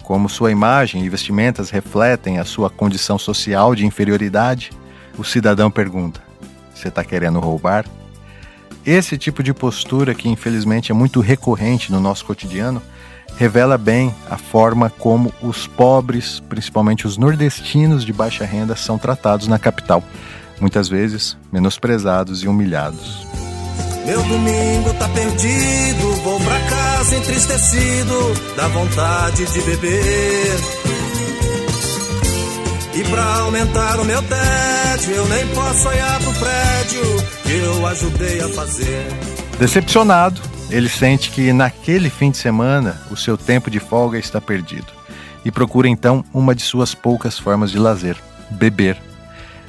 Como 0.02 0.28
sua 0.28 0.52
imagem 0.52 1.04
e 1.04 1.08
vestimentas 1.08 1.68
refletem 1.68 2.38
a 2.38 2.44
sua 2.44 2.70
condição 2.70 3.18
social 3.18 3.74
de 3.74 3.84
inferioridade, 3.84 4.70
o 5.18 5.24
cidadão 5.24 5.70
pergunta: 5.70 6.22
Você 6.74 6.88
está 6.88 7.02
querendo 7.04 7.40
roubar? 7.40 7.84
Esse 8.84 9.18
tipo 9.18 9.42
de 9.42 9.52
postura, 9.52 10.14
que 10.14 10.28
infelizmente 10.28 10.92
é 10.92 10.94
muito 10.94 11.20
recorrente 11.20 11.90
no 11.90 11.98
nosso 11.98 12.24
cotidiano, 12.24 12.80
revela 13.36 13.76
bem 13.76 14.14
a 14.30 14.36
forma 14.36 14.90
como 14.90 15.32
os 15.42 15.66
pobres, 15.66 16.40
principalmente 16.48 17.06
os 17.06 17.16
nordestinos 17.16 18.04
de 18.04 18.12
baixa 18.12 18.44
renda, 18.44 18.74
são 18.74 18.98
tratados 18.98 19.46
na 19.46 19.58
capital, 19.58 20.02
muitas 20.60 20.88
vezes 20.88 21.36
menosprezados 21.52 22.42
e 22.42 22.48
humilhados. 22.48 23.26
Meu 24.06 24.22
domingo 24.22 24.94
tá 24.98 25.08
perdido, 25.08 26.14
vou 26.22 26.40
pra 26.40 26.60
casa 26.60 27.16
entristecido, 27.16 28.14
dá 28.56 28.68
vontade 28.68 29.44
de 29.44 29.60
beber. 29.62 30.56
E 32.94 33.04
pra 33.10 33.24
aumentar 33.40 34.00
o 34.00 34.04
meu 34.04 34.22
tédio, 34.22 35.12
eu 35.12 35.26
nem 35.26 35.46
posso 35.48 35.88
olhar 35.88 36.18
pro 36.20 36.32
prédio 36.32 37.02
que 37.42 37.52
eu 37.52 37.86
ajudei 37.86 38.40
a 38.40 38.48
fazer. 38.48 39.06
Decepcionado, 39.58 40.40
ele 40.70 40.88
sente 40.88 41.30
que 41.30 41.52
naquele 41.52 42.10
fim 42.10 42.30
de 42.30 42.36
semana 42.36 43.00
o 43.10 43.16
seu 43.16 43.36
tempo 43.36 43.70
de 43.70 43.78
folga 43.78 44.18
está 44.18 44.40
perdido 44.40 44.92
e 45.44 45.50
procura 45.50 45.88
então 45.88 46.24
uma 46.34 46.54
de 46.54 46.62
suas 46.62 46.94
poucas 46.94 47.38
formas 47.38 47.70
de 47.70 47.78
lazer: 47.78 48.16
beber. 48.50 48.96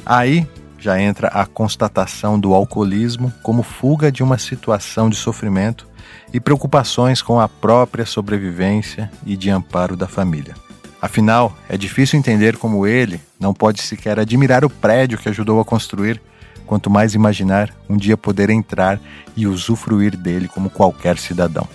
Aí 0.06 0.48
já 0.80 1.00
entra 1.00 1.28
a 1.28 1.46
constatação 1.46 2.40
do 2.40 2.54
alcoolismo 2.54 3.32
como 3.44 3.64
fuga 3.64 4.12
de 4.12 4.24
uma 4.24 4.38
situação 4.38 5.10
de 5.10 5.16
sofrimento 5.16 5.88
e 6.34 6.40
preocupações 6.40 7.22
com 7.22 7.40
a 7.40 7.48
própria 7.48 8.06
sobrevivência 8.06 9.12
e 9.26 9.36
de 9.36 9.50
amparo 9.50 9.96
da 9.96 10.08
família. 10.08 10.56
Afinal, 11.02 11.56
é 11.70 11.78
difícil 11.78 12.18
entender 12.18 12.58
como 12.58 12.88
ele 12.88 13.22
não 13.40 13.54
pode 13.54 13.82
sequer 13.82 14.20
admirar 14.20 14.66
o 14.66 14.70
prédio 14.70 15.18
que 15.18 15.30
ajudou 15.30 15.60
a 15.60 15.66
construir, 15.66 16.22
quanto 16.68 16.90
mais 16.90 17.16
imaginar 17.16 17.74
um 17.90 17.98
dia 17.98 18.16
poder 18.16 18.52
entrar 18.52 19.00
e 19.36 19.48
usufruir 19.48 20.16
dele 20.16 20.48
como 20.48 20.70
qualquer 20.70 21.18
cidadão. 21.18 21.68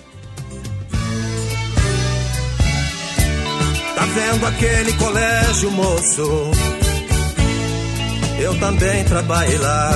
Tá 3.96 4.04
vendo 4.06 4.46
aquele 4.46 4.92
colégio, 4.92 5.70
moço? 5.72 6.52
eu 8.42 8.58
também 8.58 9.04
trabalhei 9.04 9.58
lá. 9.58 9.90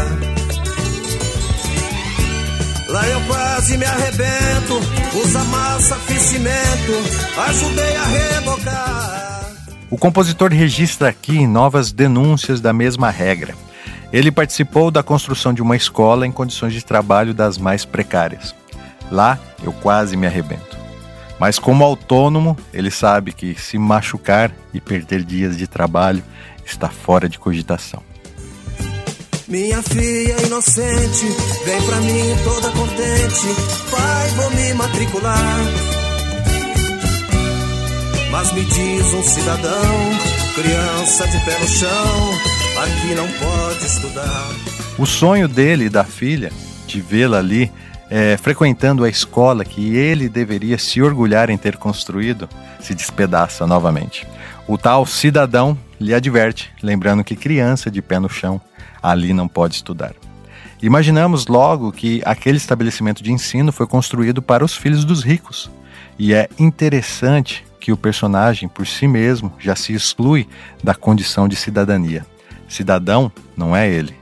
Lá 2.89 3.09
eu 3.09 3.21
quase 3.27 3.77
me 3.77 3.85
arrebento, 3.85 4.81
usa 5.15 5.43
massa, 5.45 5.97
fiz 6.07 6.23
cimento, 6.23 6.93
ajudei 7.49 7.97
a 7.97 8.05
rebocar. 8.05 9.53
O 9.91 9.99
compositor 9.99 10.53
registra 10.53 11.09
aqui 11.09 11.47
novas 11.47 11.91
denúncias 11.91 12.61
da 12.61 12.73
mesma 12.73 13.11
regra. 13.11 13.55
Ele 14.13 14.31
participou 14.31 14.91
da 14.91 15.03
construção 15.03 15.53
de 15.53 15.63
uma 15.63 15.77
escola 15.77 16.27
em 16.27 16.33
condições 16.33 16.73
de 16.73 16.85
trabalho 16.85 17.35
das 17.35 17.59
mais 17.59 17.85
precárias. 17.85 18.55
Lá 19.11 19.39
eu 19.63 19.73
quase 19.73 20.17
me 20.17 20.27
arrebento. 20.27 20.77
Mas 21.39 21.59
como 21.59 21.85
autônomo, 21.85 22.57
ele 22.73 22.91
sabe 22.91 23.33
que 23.33 23.55
se 23.61 23.79
machucar 23.79 24.51
e 24.73 24.81
perder 24.81 25.23
dias 25.23 25.57
de 25.57 25.67
trabalho 25.67 26.23
está 26.65 26.89
fora 26.89 27.29
de 27.29 27.39
cogitação. 27.39 28.03
Minha 29.49 29.81
filha 29.81 30.35
inocente, 30.45 31.27
vem 31.65 31.83
pra 31.83 31.97
mim 31.99 32.37
toda 32.43 32.71
contente. 32.73 33.47
Pai, 33.91 34.29
vou 34.31 34.51
me 34.51 34.75
matricular. 34.75 35.61
Mas 38.33 38.53
me 38.53 38.65
diz 38.65 39.15
um 39.15 39.23
cidadão, 39.23 40.11
criança 40.57 41.29
de 41.29 41.39
pé 41.45 41.59
no 41.59 41.69
chão, 41.69 42.31
aqui 42.87 43.15
não 43.15 43.27
pode 43.33 43.85
estudar. 43.85 44.49
O 44.99 45.07
sonho 45.07 45.49
dele 45.49 45.87
e 45.87 45.91
da 45.91 46.05
filha, 46.05 46.53
de 46.87 47.01
vê-la 47.01 47.39
ali, 47.39 47.71
é, 48.09 48.37
frequentando 48.37 49.05
a 49.05 49.09
escola 49.09 49.65
que 49.65 49.97
ele 49.97 50.29
deveria 50.29 50.79
se 50.79 51.03
orgulhar 51.03 51.51
em 51.51 51.59
ter 51.59 51.77
construído, 51.77 52.49
se 52.81 52.95
despedaça 52.95 53.67
novamente. 53.67 54.27
O 54.67 54.79
tal 54.79 55.05
cidadão 55.05 55.77
lhe 56.01 56.15
adverte, 56.15 56.71
lembrando 56.83 57.25
que 57.25 57.37
criança 57.37 57.91
de 57.91 58.01
pé 58.01 58.19
no 58.19 58.29
chão 58.29 58.61
ali 59.03 59.33
não 59.33 59.49
pode 59.49 59.77
estudar. 59.77 60.15
Imaginamos 60.83 61.47
logo 61.47 61.91
que 61.91 62.23
aquele 62.25 62.59
estabelecimento 62.59 63.23
de 63.23 63.33
ensino 63.33 63.73
foi 63.73 63.87
construído 63.87 64.43
para 64.43 64.65
os 64.65 64.77
filhos 64.77 65.05
dos 65.05 65.23
ricos. 65.23 65.71
E 66.19 66.35
é 66.35 66.49
interessante 66.59 67.65
que 67.81 67.93
o 67.93 67.97
personagem, 67.97 68.69
por 68.69 68.87
si 68.87 69.07
mesmo, 69.07 69.53
já 69.59 69.75
se 69.75 69.93
exclui 69.95 70.47
da 70.83 70.95
condição 70.95 71.49
de 71.49 71.57
cidadania. 71.57 72.27
Cidadão 72.69 73.31
não 73.57 73.77
é 73.77 73.89
ele, 73.89 74.15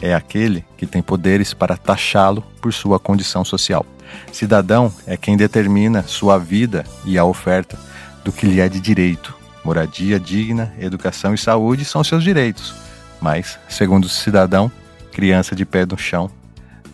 é 0.00 0.14
aquele 0.14 0.64
que 0.76 0.86
tem 0.86 1.02
poderes 1.02 1.54
para 1.54 1.76
taxá-lo 1.76 2.42
por 2.60 2.72
sua 2.72 2.98
condição 2.98 3.44
social. 3.44 3.84
Cidadão 4.32 4.92
é 5.06 5.16
quem 5.16 5.36
determina 5.36 6.02
sua 6.02 6.38
vida 6.38 6.84
e 7.04 7.18
a 7.18 7.24
oferta 7.24 7.78
do 8.24 8.32
que 8.32 8.46
lhe 8.46 8.60
é 8.60 8.68
de 8.68 8.80
direito. 8.80 9.34
Moradia 9.64 10.20
digna, 10.20 10.72
educação 10.78 11.34
e 11.34 11.38
saúde 11.38 11.84
são 11.84 12.04
seus 12.04 12.22
direitos 12.22 12.86
mas, 13.20 13.58
segundo 13.68 14.04
o 14.04 14.08
cidadão, 14.08 14.70
criança 15.12 15.54
de 15.54 15.64
pé 15.64 15.84
no 15.86 15.98
chão 15.98 16.30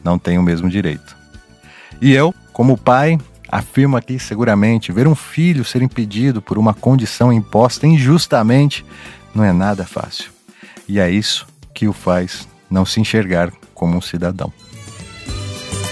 não 0.03 0.19
tem 0.19 0.39
o 0.39 0.43
mesmo 0.43 0.69
direito. 0.69 1.17
E 2.01 2.13
eu, 2.13 2.35
como 2.53 2.79
pai, 2.79 3.19
afirmo 3.49 3.97
aqui 3.97 4.19
seguramente: 4.19 4.93
ver 4.93 5.07
um 5.07 5.15
filho 5.15 5.65
ser 5.65 5.83
impedido 5.83 6.41
por 6.41 6.59
uma 6.59 6.75
condição 6.75 7.33
imposta 7.33 7.87
injustamente 7.87 8.85
não 9.35 9.45
é 9.45 9.53
nada 9.53 9.85
fácil. 9.85 10.31
E 10.89 11.01
é 11.01 11.11
isso 11.11 11.47
que 11.75 11.89
o 11.89 11.93
faz 11.93 12.47
não 12.71 12.85
se 12.85 13.01
enxergar 13.01 13.53
como 13.75 13.97
um 13.97 14.01
cidadão. 14.01 14.53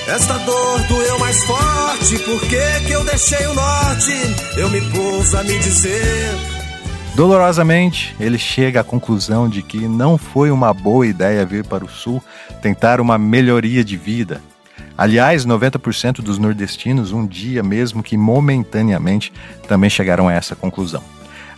Esta 0.07 0.39
dor 0.39 0.83
doeu 0.89 1.19
mais 1.19 1.45
forte, 1.45 2.19
por 2.21 2.41
que, 2.41 2.87
que 2.87 2.93
eu 2.93 3.05
deixei 3.05 3.47
o 3.47 3.55
norte? 3.55 4.13
Eu 4.57 4.69
me 4.69 4.81
pus 4.81 5.35
a 5.35 5.45
me 5.45 5.59
dizer 5.59 6.35
Dolorosamente, 7.15 8.15
ele 8.19 8.39
chega 8.39 8.81
à 8.81 8.85
conclusão 8.85 9.49
de 9.49 9.63
que 9.63 9.87
não 9.87 10.17
foi 10.17 10.51
uma 10.51 10.73
boa 10.73 11.07
ideia 11.07 11.45
vir 11.45 11.65
para 11.65 11.85
o 11.85 11.89
sul 11.89 12.23
tentar 12.63 13.01
uma 13.01 13.19
melhoria 13.19 13.85
de 13.85 13.97
vida. 13.97 14.41
Aliás, 14.97 15.45
90% 15.45 16.23
dos 16.23 16.39
nordestinos, 16.39 17.13
um 17.13 17.27
dia, 17.27 17.63
mesmo 17.63 18.03
que 18.03 18.17
momentaneamente, 18.17 19.33
também 19.67 19.91
chegaram 19.91 20.29
a 20.29 20.33
essa 20.33 20.55
conclusão. 20.55 21.03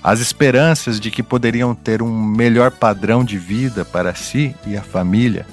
As 0.02 0.18
esperanças 0.18 0.98
de 0.98 1.10
que 1.10 1.22
poderiam 1.22 1.74
ter 1.74 2.02
um 2.02 2.12
melhor 2.24 2.72
padrão 2.72 3.24
de 3.24 3.38
vida 3.38 3.84
para 3.84 4.14
si 4.14 4.54
e 4.66 4.76
a 4.76 4.82
família, 4.82 5.46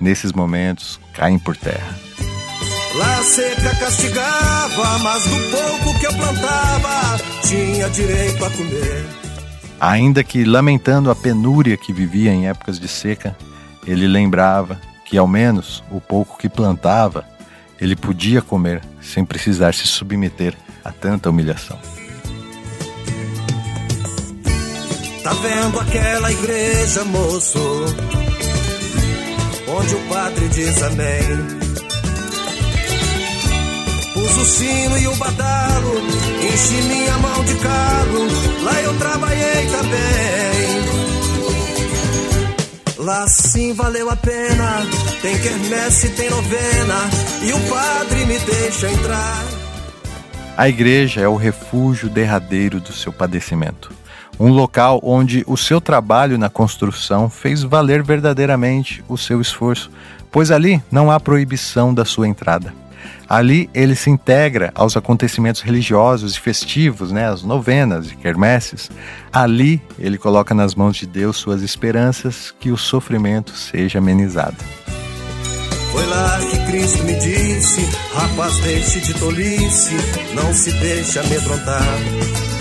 nesses 0.00 0.32
momentos, 0.32 0.98
caem 1.14 1.38
por 1.38 1.56
terra. 1.56 1.96
Lá 2.96 3.22
seca 3.22 3.74
castigava, 3.76 4.98
mas 4.98 5.22
do 5.24 5.36
pouco 5.50 5.98
que 6.00 6.06
eu 6.06 6.12
plantava, 6.14 7.18
tinha 7.42 7.88
direito 7.90 8.44
a 8.44 8.50
comer. 8.50 9.06
Ainda 9.80 10.24
que 10.24 10.44
lamentando 10.44 11.10
a 11.10 11.14
penúria 11.14 11.76
que 11.76 11.92
vivia 11.92 12.32
em 12.32 12.48
épocas 12.48 12.80
de 12.80 12.88
seca, 12.88 13.36
ele 13.86 14.06
lembrava 14.06 14.80
que, 15.06 15.16
ao 15.16 15.28
menos, 15.28 15.82
o 15.90 16.00
pouco 16.00 16.38
que 16.38 16.48
plantava, 16.48 17.24
ele 17.80 17.94
podia 17.96 18.42
comer 18.42 18.82
sem 19.00 19.24
precisar 19.24 19.74
se 19.74 19.86
submeter 19.86 20.54
a 20.84 20.90
tanta 20.90 21.30
humilhação. 21.30 21.78
Tá 25.22 25.32
vendo 25.34 25.78
aquela 25.78 26.32
igreja, 26.32 27.04
moço? 27.04 27.84
Onde 29.68 29.94
o 29.94 30.00
padre 30.08 30.48
diz 30.48 30.82
amém. 30.82 31.62
Pus 34.12 34.36
o 34.36 34.44
sino 34.44 34.98
e 34.98 35.06
o 35.06 35.14
badalo, 35.14 36.02
enchi 36.42 36.82
minha 36.82 37.18
mão 37.18 37.44
de 37.44 37.54
calo, 37.54 38.26
lá 38.64 38.82
eu 38.82 38.98
trabalhei 38.98 39.66
também. 39.66 40.22
Lá 42.98 43.26
sim 43.28 43.72
valeu 43.74 44.10
a 44.10 44.16
pena, 44.16 44.86
tem 45.22 45.38
quermesse, 45.38 46.08
tem 46.10 46.30
novena, 46.30 47.10
e 47.42 47.52
o 47.52 47.60
padre 47.68 48.26
me 48.26 48.38
deixa 48.40 48.90
entrar. 48.90 49.44
A 50.56 50.68
igreja 50.68 51.20
é 51.20 51.28
o 51.28 51.36
refúgio 51.36 52.08
derradeiro 52.08 52.80
do 52.80 52.92
seu 52.92 53.12
padecimento. 53.12 53.90
Um 54.42 54.50
local 54.52 54.98
onde 55.04 55.44
o 55.46 55.56
seu 55.56 55.80
trabalho 55.80 56.36
na 56.36 56.48
construção 56.48 57.30
fez 57.30 57.62
valer 57.62 58.02
verdadeiramente 58.02 59.04
o 59.08 59.16
seu 59.16 59.40
esforço, 59.40 59.88
pois 60.32 60.50
ali 60.50 60.82
não 60.90 61.12
há 61.12 61.20
proibição 61.20 61.94
da 61.94 62.04
sua 62.04 62.26
entrada. 62.26 62.74
Ali 63.28 63.70
ele 63.72 63.94
se 63.94 64.10
integra 64.10 64.72
aos 64.74 64.96
acontecimentos 64.96 65.60
religiosos 65.60 66.34
e 66.34 66.40
festivos, 66.40 67.12
né, 67.12 67.28
as 67.28 67.44
novenas 67.44 68.10
e 68.10 68.16
quermesses. 68.16 68.90
Ali 69.32 69.80
ele 69.96 70.18
coloca 70.18 70.52
nas 70.52 70.74
mãos 70.74 70.96
de 70.96 71.06
Deus 71.06 71.36
suas 71.36 71.62
esperanças 71.62 72.52
que 72.58 72.72
o 72.72 72.76
sofrimento 72.76 73.52
seja 73.52 74.00
amenizado. 74.00 74.56
Foi 75.92 76.06
lá 76.06 76.40
que 76.50 76.58
Cristo 76.66 77.04
me 77.04 77.14
disse: 77.14 77.88
Rapaz, 78.12 78.58
deixe 78.58 79.00
de 79.00 79.14
tolice, 79.14 79.94
não 80.34 80.52
se 80.52 80.72
deixe 80.72 81.20
amedrontar. 81.20 82.51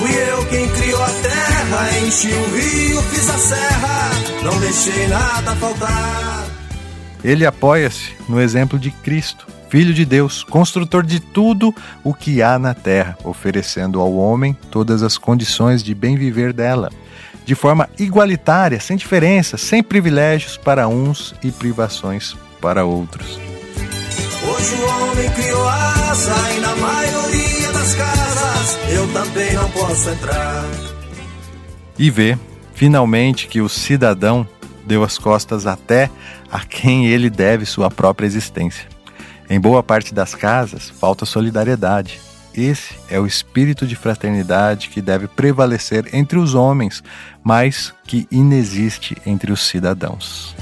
Fui 0.00 0.10
eu 0.14 0.46
quem 0.46 0.66
criou 0.66 1.02
a 1.02 1.10
terra, 1.10 1.98
enchi 2.06 2.28
o 2.28 2.56
rio, 2.56 3.02
fiz 3.02 3.28
a 3.28 3.36
serra, 3.36 4.10
não 4.42 4.58
deixei 4.58 5.06
nada 5.08 5.54
faltar. 5.56 6.46
Ele 7.22 7.44
apoia-se 7.44 8.12
no 8.26 8.40
exemplo 8.40 8.78
de 8.78 8.90
Cristo, 8.90 9.46
Filho 9.68 9.92
de 9.92 10.06
Deus, 10.06 10.42
construtor 10.42 11.04
de 11.04 11.20
tudo 11.20 11.74
o 12.02 12.14
que 12.14 12.40
há 12.40 12.58
na 12.58 12.72
terra, 12.72 13.18
oferecendo 13.22 14.00
ao 14.00 14.14
homem 14.14 14.56
todas 14.70 15.02
as 15.02 15.18
condições 15.18 15.82
de 15.82 15.94
bem 15.94 16.16
viver 16.16 16.54
dela, 16.54 16.90
de 17.44 17.54
forma 17.54 17.86
igualitária, 17.98 18.80
sem 18.80 18.96
diferença, 18.96 19.58
sem 19.58 19.82
privilégios 19.82 20.56
para 20.56 20.88
uns 20.88 21.34
e 21.42 21.50
privações 21.50 22.34
para 22.58 22.86
outros. 22.86 23.38
Hoje 24.48 24.74
o 24.76 25.10
homem 25.10 25.30
criou 25.32 25.68
asa 25.68 26.52
e 26.56 26.60
na 26.60 26.74
maioria 26.76 27.59
casas 27.94 28.78
eu 28.90 29.06
também 29.12 29.52
não 29.54 29.70
posso 29.70 30.10
entrar. 30.10 30.64
E 31.98 32.10
vê, 32.10 32.38
finalmente, 32.74 33.46
que 33.46 33.60
o 33.60 33.68
cidadão 33.68 34.46
deu 34.86 35.04
as 35.04 35.18
costas 35.18 35.66
até 35.66 36.10
a 36.50 36.60
quem 36.60 37.06
ele 37.06 37.30
deve 37.30 37.66
sua 37.66 37.90
própria 37.90 38.26
existência. 38.26 38.86
Em 39.48 39.60
boa 39.60 39.82
parte 39.82 40.14
das 40.14 40.34
casas 40.34 40.90
falta 40.90 41.26
solidariedade. 41.26 42.20
Esse 42.54 42.94
é 43.08 43.18
o 43.18 43.26
espírito 43.26 43.86
de 43.86 43.94
fraternidade 43.94 44.88
que 44.88 45.00
deve 45.00 45.28
prevalecer 45.28 46.08
entre 46.12 46.38
os 46.38 46.54
homens, 46.54 47.02
mas 47.44 47.92
que 48.04 48.26
inexiste 48.30 49.16
entre 49.24 49.52
os 49.52 49.66
cidadãos. 49.66 50.54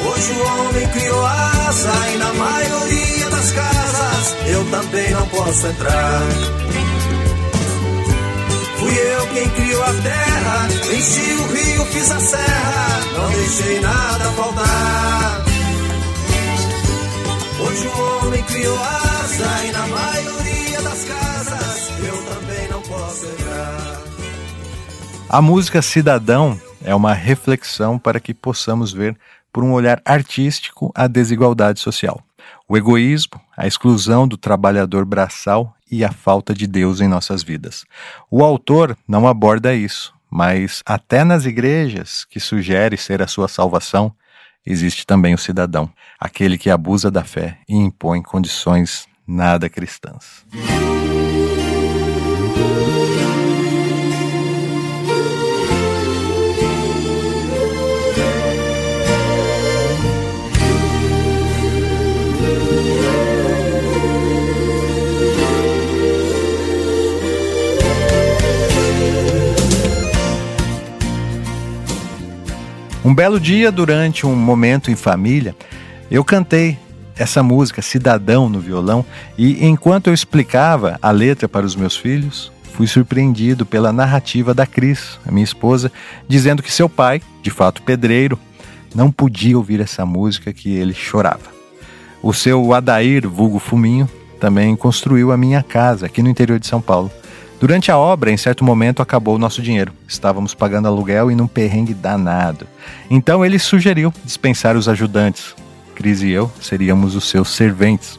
Hoje 0.00 0.32
o 0.32 0.68
homem 0.68 0.88
criou 0.88 1.26
asa 1.26 1.92
e 2.14 2.18
na 2.18 2.32
maioria 2.34 2.99
eu 4.50 4.70
também 4.70 5.10
não 5.12 5.26
posso 5.28 5.66
entrar. 5.66 6.20
Fui 8.78 8.94
eu 8.94 9.26
quem 9.28 9.48
criou 9.50 9.82
a 9.82 9.92
terra, 9.92 10.68
enchi 10.94 11.32
o 11.34 11.46
rio, 11.52 11.84
fiz 11.86 12.10
a 12.10 12.20
serra, 12.20 13.00
não 13.16 13.30
deixei 13.30 13.80
nada 13.80 14.24
faltar. 14.32 15.44
Hoje 17.60 17.86
o 17.86 18.26
homem 18.26 18.42
criou 18.44 18.78
asa 18.82 19.64
e 19.66 19.72
na 19.72 19.86
maioria 19.86 20.82
das 20.82 21.04
casas 21.04 21.90
eu 21.98 22.22
também 22.24 22.68
não 22.70 22.80
posso 22.82 23.26
entrar. 23.26 24.02
A 25.28 25.42
música 25.42 25.82
Cidadão 25.82 26.60
é 26.82 26.94
uma 26.94 27.12
reflexão 27.12 27.98
para 27.98 28.18
que 28.18 28.32
possamos 28.32 28.92
ver 28.92 29.16
por 29.52 29.62
um 29.62 29.72
olhar 29.72 30.00
artístico 30.04 30.90
a 30.94 31.06
desigualdade 31.06 31.80
social, 31.80 32.22
o 32.70 32.76
egoísmo, 32.76 33.40
a 33.56 33.66
exclusão 33.66 34.28
do 34.28 34.36
trabalhador 34.36 35.04
braçal 35.04 35.74
e 35.90 36.04
a 36.04 36.12
falta 36.12 36.54
de 36.54 36.68
Deus 36.68 37.00
em 37.00 37.08
nossas 37.08 37.42
vidas. 37.42 37.84
O 38.30 38.44
autor 38.44 38.96
não 39.08 39.26
aborda 39.26 39.74
isso, 39.74 40.14
mas 40.30 40.80
até 40.86 41.24
nas 41.24 41.46
igrejas, 41.46 42.24
que 42.24 42.38
sugere 42.38 42.96
ser 42.96 43.20
a 43.20 43.26
sua 43.26 43.48
salvação, 43.48 44.14
existe 44.64 45.04
também 45.04 45.34
o 45.34 45.38
cidadão, 45.38 45.90
aquele 46.20 46.56
que 46.56 46.70
abusa 46.70 47.10
da 47.10 47.24
fé 47.24 47.58
e 47.68 47.74
impõe 47.74 48.22
condições 48.22 49.08
nada 49.26 49.68
cristãs. 49.68 50.46
Um 73.10 73.14
belo 73.14 73.40
dia, 73.40 73.72
durante 73.72 74.24
um 74.24 74.36
momento 74.36 74.88
em 74.88 74.94
família, 74.94 75.56
eu 76.08 76.22
cantei 76.22 76.78
essa 77.16 77.42
música, 77.42 77.82
Cidadão, 77.82 78.48
no 78.48 78.60
violão, 78.60 79.04
e 79.36 79.66
enquanto 79.66 80.06
eu 80.06 80.14
explicava 80.14 80.96
a 81.02 81.10
letra 81.10 81.48
para 81.48 81.66
os 81.66 81.74
meus 81.74 81.96
filhos, 81.96 82.52
fui 82.72 82.86
surpreendido 82.86 83.66
pela 83.66 83.92
narrativa 83.92 84.54
da 84.54 84.64
Cris, 84.64 85.18
a 85.26 85.32
minha 85.32 85.42
esposa, 85.42 85.90
dizendo 86.28 86.62
que 86.62 86.72
seu 86.72 86.88
pai, 86.88 87.20
de 87.42 87.50
fato 87.50 87.82
pedreiro, 87.82 88.38
não 88.94 89.10
podia 89.10 89.58
ouvir 89.58 89.80
essa 89.80 90.06
música 90.06 90.52
que 90.52 90.70
ele 90.70 90.94
chorava. 90.94 91.50
O 92.22 92.32
seu 92.32 92.72
Adair, 92.72 93.28
vulgo 93.28 93.58
Fuminho, 93.58 94.08
também 94.38 94.76
construiu 94.76 95.32
a 95.32 95.36
minha 95.36 95.64
casa 95.64 96.06
aqui 96.06 96.22
no 96.22 96.28
interior 96.28 96.60
de 96.60 96.68
São 96.68 96.80
Paulo. 96.80 97.10
Durante 97.60 97.92
a 97.92 97.98
obra, 97.98 98.32
em 98.32 98.38
certo 98.38 98.64
momento, 98.64 99.02
acabou 99.02 99.34
o 99.34 99.38
nosso 99.38 99.60
dinheiro. 99.60 99.92
Estávamos 100.08 100.54
pagando 100.54 100.88
aluguel 100.88 101.30
e 101.30 101.34
num 101.34 101.46
perrengue 101.46 101.92
danado. 101.92 102.66
Então 103.10 103.44
ele 103.44 103.58
sugeriu 103.58 104.10
dispensar 104.24 104.78
os 104.78 104.88
ajudantes. 104.88 105.54
Cris 105.94 106.22
e 106.22 106.30
eu 106.30 106.50
seríamos 106.58 107.14
os 107.14 107.28
seus 107.28 107.50
serventes. 107.50 108.18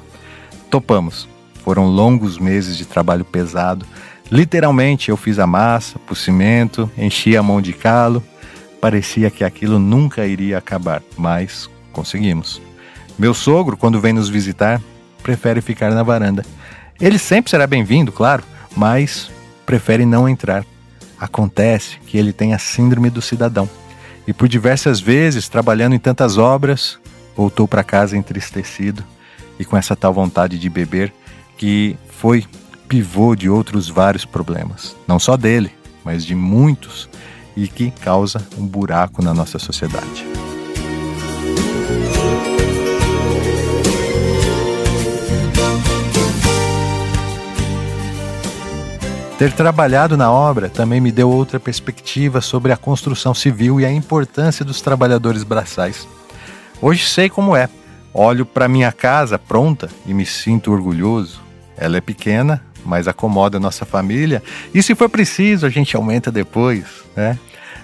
Topamos. 0.70 1.28
Foram 1.64 1.88
longos 1.88 2.38
meses 2.38 2.78
de 2.78 2.86
trabalho 2.86 3.26
pesado. 3.26 3.84
Literalmente, 4.32 5.10
eu 5.10 5.18
fiz 5.18 5.40
a 5.40 5.48
massa, 5.48 6.00
o 6.08 6.16
cimento, 6.16 6.90
enchi 6.96 7.36
a 7.36 7.42
mão 7.42 7.60
de 7.60 7.74
calo. 7.74 8.24
Parecia 8.80 9.32
que 9.32 9.44
aquilo 9.44 9.80
nunca 9.80 10.24
iria 10.28 10.60
acabar, 10.60 11.02
mas 11.18 11.68
conseguimos. 11.92 12.62
Meu 13.18 13.34
sogro, 13.34 13.76
quando 13.76 14.00
vem 14.00 14.14
nos 14.14 14.30
visitar, 14.30 14.80
prefere 15.24 15.62
ficar 15.62 15.90
na 15.90 16.04
varanda. 16.04 16.46
Ele 17.00 17.18
sempre 17.18 17.50
será 17.50 17.66
bem-vindo, 17.66 18.12
claro, 18.12 18.44
mas 18.76 19.30
prefere 19.66 20.06
não 20.06 20.28
entrar. 20.28 20.66
Acontece 21.20 21.98
que 22.06 22.18
ele 22.18 22.34
tem 22.34 22.54
a 22.54 22.60
síndrome 22.60 23.10
do 23.10 23.22
cidadão 23.22 23.70
e, 24.28 24.34
por 24.34 24.48
diversas 24.48 25.00
vezes, 25.00 25.48
trabalhando 25.48 25.94
em 25.94 26.00
tantas 26.00 26.38
obras, 26.38 27.00
voltou 27.36 27.68
para 27.68 27.84
casa 27.84 28.18
entristecido 28.18 29.04
e 29.60 29.66
com 29.66 29.78
essa 29.78 29.96
tal 29.96 30.14
vontade 30.14 30.58
de 30.58 30.70
beber 30.70 31.14
que 31.58 31.96
foi 32.10 32.46
pivô 32.88 33.36
de 33.36 33.50
outros 33.50 33.88
vários 33.88 34.26
problemas, 34.26 34.96
não 35.08 35.20
só 35.20 35.38
dele, 35.38 35.72
mas 36.04 36.26
de 36.26 36.36
muitos 36.36 37.10
e 37.56 37.68
que 37.68 37.92
causa 37.92 38.46
um 38.58 38.66
buraco 38.66 39.22
na 39.22 39.34
nossa 39.34 39.60
sociedade. 39.60 40.26
Ter 49.42 49.52
trabalhado 49.54 50.16
na 50.16 50.32
obra 50.32 50.70
também 50.70 51.02
me 51.02 51.12
deu 51.12 51.28
outra 51.28 51.60
perspectiva 51.60 52.42
sobre 52.42 52.72
a 52.72 52.78
construção 52.78 53.34
civil 53.34 53.82
e 53.82 53.86
a 53.88 53.92
importância 53.92 54.64
dos 54.64 54.82
trabalhadores 54.82 55.42
braçais. 55.42 56.08
Hoje 56.80 57.08
sei 57.08 57.28
como 57.28 57.56
é. 57.56 57.68
Olho 58.14 58.46
para 58.46 58.68
minha 58.68 58.92
casa 58.92 59.40
pronta 59.40 59.90
e 60.06 60.14
me 60.14 60.28
sinto 60.28 60.72
orgulhoso. 60.72 61.42
Ela 61.76 61.98
é 61.98 62.02
pequena, 62.02 62.64
mas 62.86 63.08
acomoda 63.08 63.58
a 63.58 63.60
nossa 63.60 63.84
família 63.84 64.44
e 64.76 64.84
se 64.84 64.94
for 64.94 65.10
preciso 65.10 65.66
a 65.66 65.72
gente 65.72 65.96
aumenta 65.96 66.32
depois, 66.32 66.86
né? 67.16 67.40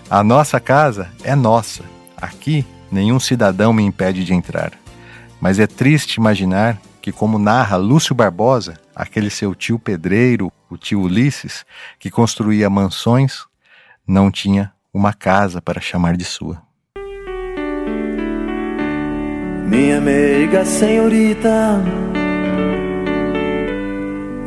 A 0.07 0.23
nossa 0.23 0.59
casa 0.59 1.09
é 1.23 1.35
nossa. 1.35 1.81
Aqui 2.15 2.63
nenhum 2.91 3.19
cidadão 3.19 3.73
me 3.73 3.81
impede 3.81 4.23
de 4.23 4.31
entrar. 4.31 4.73
Mas 5.41 5.57
é 5.57 5.65
triste 5.65 6.17
imaginar 6.17 6.77
que, 7.07 7.11
como 7.13 7.39
narra 7.39 7.77
Lúcio 7.77 8.13
Barbosa, 8.13 8.73
aquele 8.93 9.29
seu 9.29 9.55
tio 9.55 9.79
pedreiro, 9.79 10.51
o 10.69 10.75
tio 10.75 10.99
Ulisses, 10.99 11.65
que 11.97 12.11
construía 12.11 12.69
mansões, 12.69 13.45
não 14.05 14.29
tinha 14.29 14.73
uma 14.93 15.13
casa 15.13 15.61
para 15.61 15.79
chamar 15.79 16.17
de 16.17 16.25
sua. 16.25 16.61
Minha 19.69 20.01
meiga 20.01 20.65
senhorita, 20.65 21.81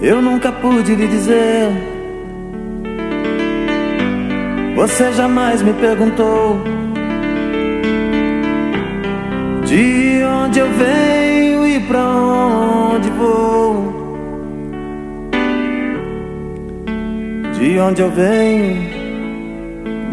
eu 0.03 0.21
nunca 0.21 0.53
pude 0.53 0.95
lhe 0.95 1.09
dizer. 1.09 1.73
Você 4.77 5.11
jamais 5.15 5.63
me 5.63 5.73
perguntou 5.73 6.63
de 9.65 10.23
onde 10.25 10.59
eu 10.59 10.71
venho 10.75 11.30
pra 11.83 12.05
onde 12.07 13.11
vou. 13.11 14.01
De 17.59 17.79
onde 17.79 18.01
eu 18.01 18.11
venho, 18.11 18.91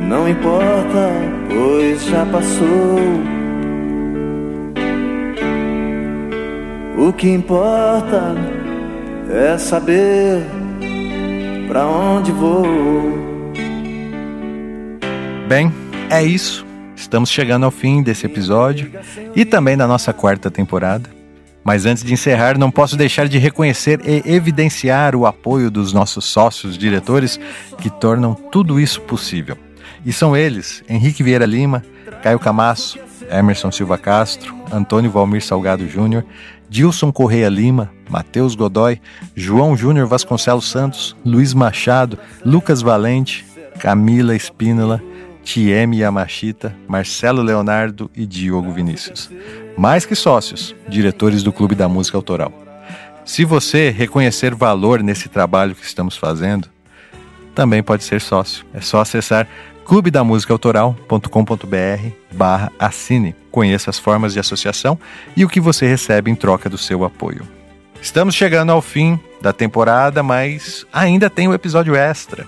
não 0.07 0.28
importa, 0.28 1.11
pois 1.49 2.03
já 2.05 2.26
passou. 2.26 2.97
O 6.97 7.13
que 7.13 7.30
importa 7.30 8.36
é 9.30 9.57
saber 9.57 10.43
para 11.68 11.86
onde 11.86 12.32
vou. 12.32 12.65
Bem, 15.47 15.72
é 16.09 16.24
isso. 16.24 16.65
Estamos 16.95 17.30
chegando 17.30 17.63
ao 17.63 17.72
fim 17.72 18.03
desse 18.03 18.26
episódio 18.26 18.91
e 19.36 19.45
também 19.45 19.78
da 19.78 19.88
nossa 19.88 20.11
quarta 20.11 20.51
temporada. 20.51 21.16
Mas 21.68 21.86
antes 21.86 22.01
de 22.01 22.13
encerrar, 22.13 22.57
não 22.57 22.72
posso 22.72 22.95
deixar 22.95 23.28
de 23.28 23.38
reconhecer 23.38 23.99
e 24.05 24.24
evidenciar 24.26 25.13
o 25.18 25.26
apoio 25.26 25.70
dos 25.70 25.91
nossos 25.91 26.24
sócios 26.24 26.78
diretores 26.78 27.38
que 27.80 27.89
tornam 27.89 28.34
tudo 28.34 28.80
isso 28.80 29.01
possível. 29.01 29.57
E 30.05 30.13
são 30.13 30.34
eles: 30.34 30.82
Henrique 30.88 31.22
Vieira 31.22 31.45
Lima, 31.45 31.84
Caio 32.24 32.39
Camasso, 32.39 32.97
Emerson 33.30 33.70
Silva 33.70 33.97
Castro, 33.97 34.55
Antônio 34.72 35.11
Valmir 35.11 35.43
Salgado 35.43 35.86
Júnior, 35.89 36.24
Dilson 36.70 37.11
Correia 37.11 37.49
Lima, 37.49 37.91
Matheus 38.09 38.55
Godoy, 38.55 39.01
João 39.36 39.76
Júnior 39.76 40.07
Vasconcelos 40.07 40.72
Santos, 40.72 41.18
Luiz 41.26 41.53
Machado, 41.53 42.18
Lucas 42.45 42.82
Valente, 42.82 43.45
Camila 43.78 44.34
Espínola, 44.34 45.03
Tieme 45.43 45.97
Yamashita, 45.97 46.74
Marcelo 46.88 47.41
Leonardo 47.41 48.09
e 48.15 48.26
Diogo 48.26 48.72
Vinícius. 48.72 49.30
Mais 49.78 50.05
que 50.07 50.15
sócios, 50.15 50.75
diretores 50.89 51.43
do 51.43 51.53
Clube 51.53 51.75
da 51.75 51.88
Música 51.88 52.17
Autoral. 52.17 52.51
Se 53.23 53.45
você 53.45 53.91
reconhecer 53.91 54.55
valor 54.55 55.03
nesse 55.03 55.30
trabalho 55.30 55.75
que 55.75 55.86
estamos 55.86 56.17
fazendo, 56.17 56.67
também 57.53 57.84
pode 57.84 58.03
ser 58.03 58.19
sócio. 58.19 58.65
É 58.73 58.82
só 58.82 59.01
acessar 59.01 59.47
clubedamusicaautoral.com.br 59.86 62.09
barra 62.32 62.71
assine. 62.80 63.36
Conheça 63.51 63.91
as 63.91 63.99
formas 63.99 64.34
de 64.34 64.39
associação 64.39 64.97
e 65.36 65.45
o 65.45 65.49
que 65.49 65.59
você 65.59 65.88
recebe 65.88 66.32
em 66.32 66.36
troca 66.36 66.67
do 66.67 66.78
seu 66.78 67.05
apoio. 67.05 67.47
Estamos 68.01 68.34
chegando 68.34 68.71
ao 68.71 68.82
fim 68.82 69.19
da 69.41 69.53
temporada, 69.53 70.23
mas 70.23 70.88
ainda 70.91 71.30
tem 71.30 71.47
o 71.47 71.51
um 71.51 71.53
episódio 71.53 71.95
extra. 71.95 72.47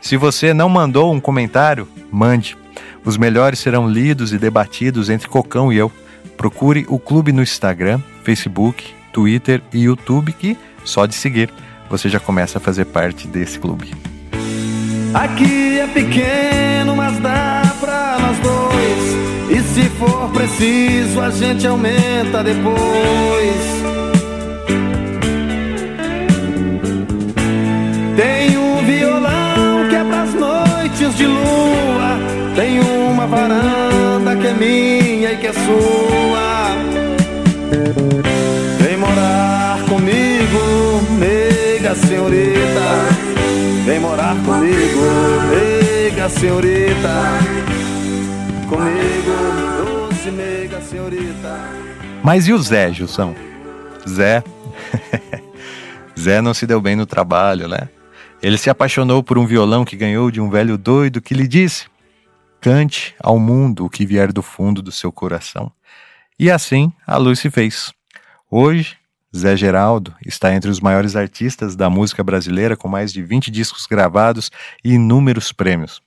Se 0.00 0.16
você 0.16 0.52
não 0.52 0.68
mandou 0.68 1.14
um 1.14 1.20
comentário, 1.20 1.86
mande. 2.10 2.58
Os 3.04 3.16
melhores 3.16 3.60
serão 3.60 3.88
lidos 3.88 4.32
e 4.32 4.38
debatidos 4.38 5.08
entre 5.08 5.28
Cocão 5.28 5.72
e 5.72 5.76
eu. 5.76 5.92
Procure 6.36 6.84
o 6.88 6.98
clube 6.98 7.32
no 7.32 7.42
Instagram, 7.42 8.00
Facebook, 8.22 8.94
Twitter 9.12 9.62
e 9.72 9.84
YouTube 9.84 10.32
que 10.32 10.56
só 10.84 11.06
de 11.06 11.14
seguir 11.14 11.50
você 11.88 12.08
já 12.08 12.18
começa 12.18 12.58
a 12.58 12.60
fazer 12.60 12.86
parte 12.86 13.26
desse 13.26 13.58
clube. 13.58 13.94
Aqui 15.14 15.78
é 15.78 15.86
pequeno, 15.86 16.96
mas 16.96 17.18
dá 17.20 17.62
pra 17.80 18.18
nós 18.18 18.38
dois. 18.40 19.14
E 19.50 19.62
se 19.62 19.88
for 19.90 20.28
preciso, 20.30 21.20
a 21.20 21.30
gente 21.30 21.66
aumenta 21.66 22.42
depois. 22.42 22.74
Tem 28.16 28.56
um 28.58 28.84
violão 28.84 29.88
que 29.88 29.94
é 29.94 30.04
pras 30.04 30.34
noites 30.94 31.16
de 31.16 31.26
lua. 31.26 32.18
Tem 32.54 32.80
uma 32.80 33.26
varanda 33.26 34.36
que 34.36 34.46
é 34.46 34.54
minha 34.54 35.32
e 35.32 35.36
que 35.36 35.46
é 35.48 35.52
sua. 35.52 36.76
Vem 38.78 38.96
morar 38.96 39.82
comigo, 39.88 41.02
nega 41.18 41.94
senhorita. 41.94 42.64
Vem 43.84 44.00
morar 44.00 44.36
comigo, 44.44 45.00
nega 45.50 46.28
senhorita. 46.28 47.22
Comigo, 48.68 50.08
doce 50.08 50.30
nega 50.30 50.80
senhorita. 50.80 51.58
Mas 52.22 52.46
e 52.46 52.52
o 52.52 52.58
Zé, 52.58 52.92
Gilson? 52.92 53.34
Zé. 54.08 54.42
Zé 56.18 56.40
não 56.40 56.54
se 56.54 56.66
deu 56.66 56.80
bem 56.80 56.96
no 56.96 57.04
trabalho, 57.04 57.68
né? 57.68 57.88
Ele 58.44 58.58
se 58.58 58.68
apaixonou 58.68 59.22
por 59.22 59.38
um 59.38 59.46
violão 59.46 59.86
que 59.86 59.96
ganhou 59.96 60.30
de 60.30 60.38
um 60.38 60.50
velho 60.50 60.76
doido 60.76 61.22
que 61.22 61.32
lhe 61.32 61.48
disse: 61.48 61.86
Cante 62.60 63.14
ao 63.18 63.38
mundo 63.38 63.86
o 63.86 63.88
que 63.88 64.04
vier 64.04 64.34
do 64.34 64.42
fundo 64.42 64.82
do 64.82 64.92
seu 64.92 65.10
coração. 65.10 65.72
E 66.38 66.50
assim 66.50 66.92
a 67.06 67.16
luz 67.16 67.38
se 67.38 67.50
fez. 67.50 67.90
Hoje, 68.50 68.98
Zé 69.34 69.56
Geraldo 69.56 70.14
está 70.26 70.54
entre 70.54 70.70
os 70.70 70.78
maiores 70.78 71.16
artistas 71.16 71.74
da 71.74 71.88
música 71.88 72.22
brasileira, 72.22 72.76
com 72.76 72.86
mais 72.86 73.14
de 73.14 73.22
20 73.22 73.50
discos 73.50 73.86
gravados 73.86 74.50
e 74.84 74.92
inúmeros 74.92 75.50
prêmios. 75.50 76.02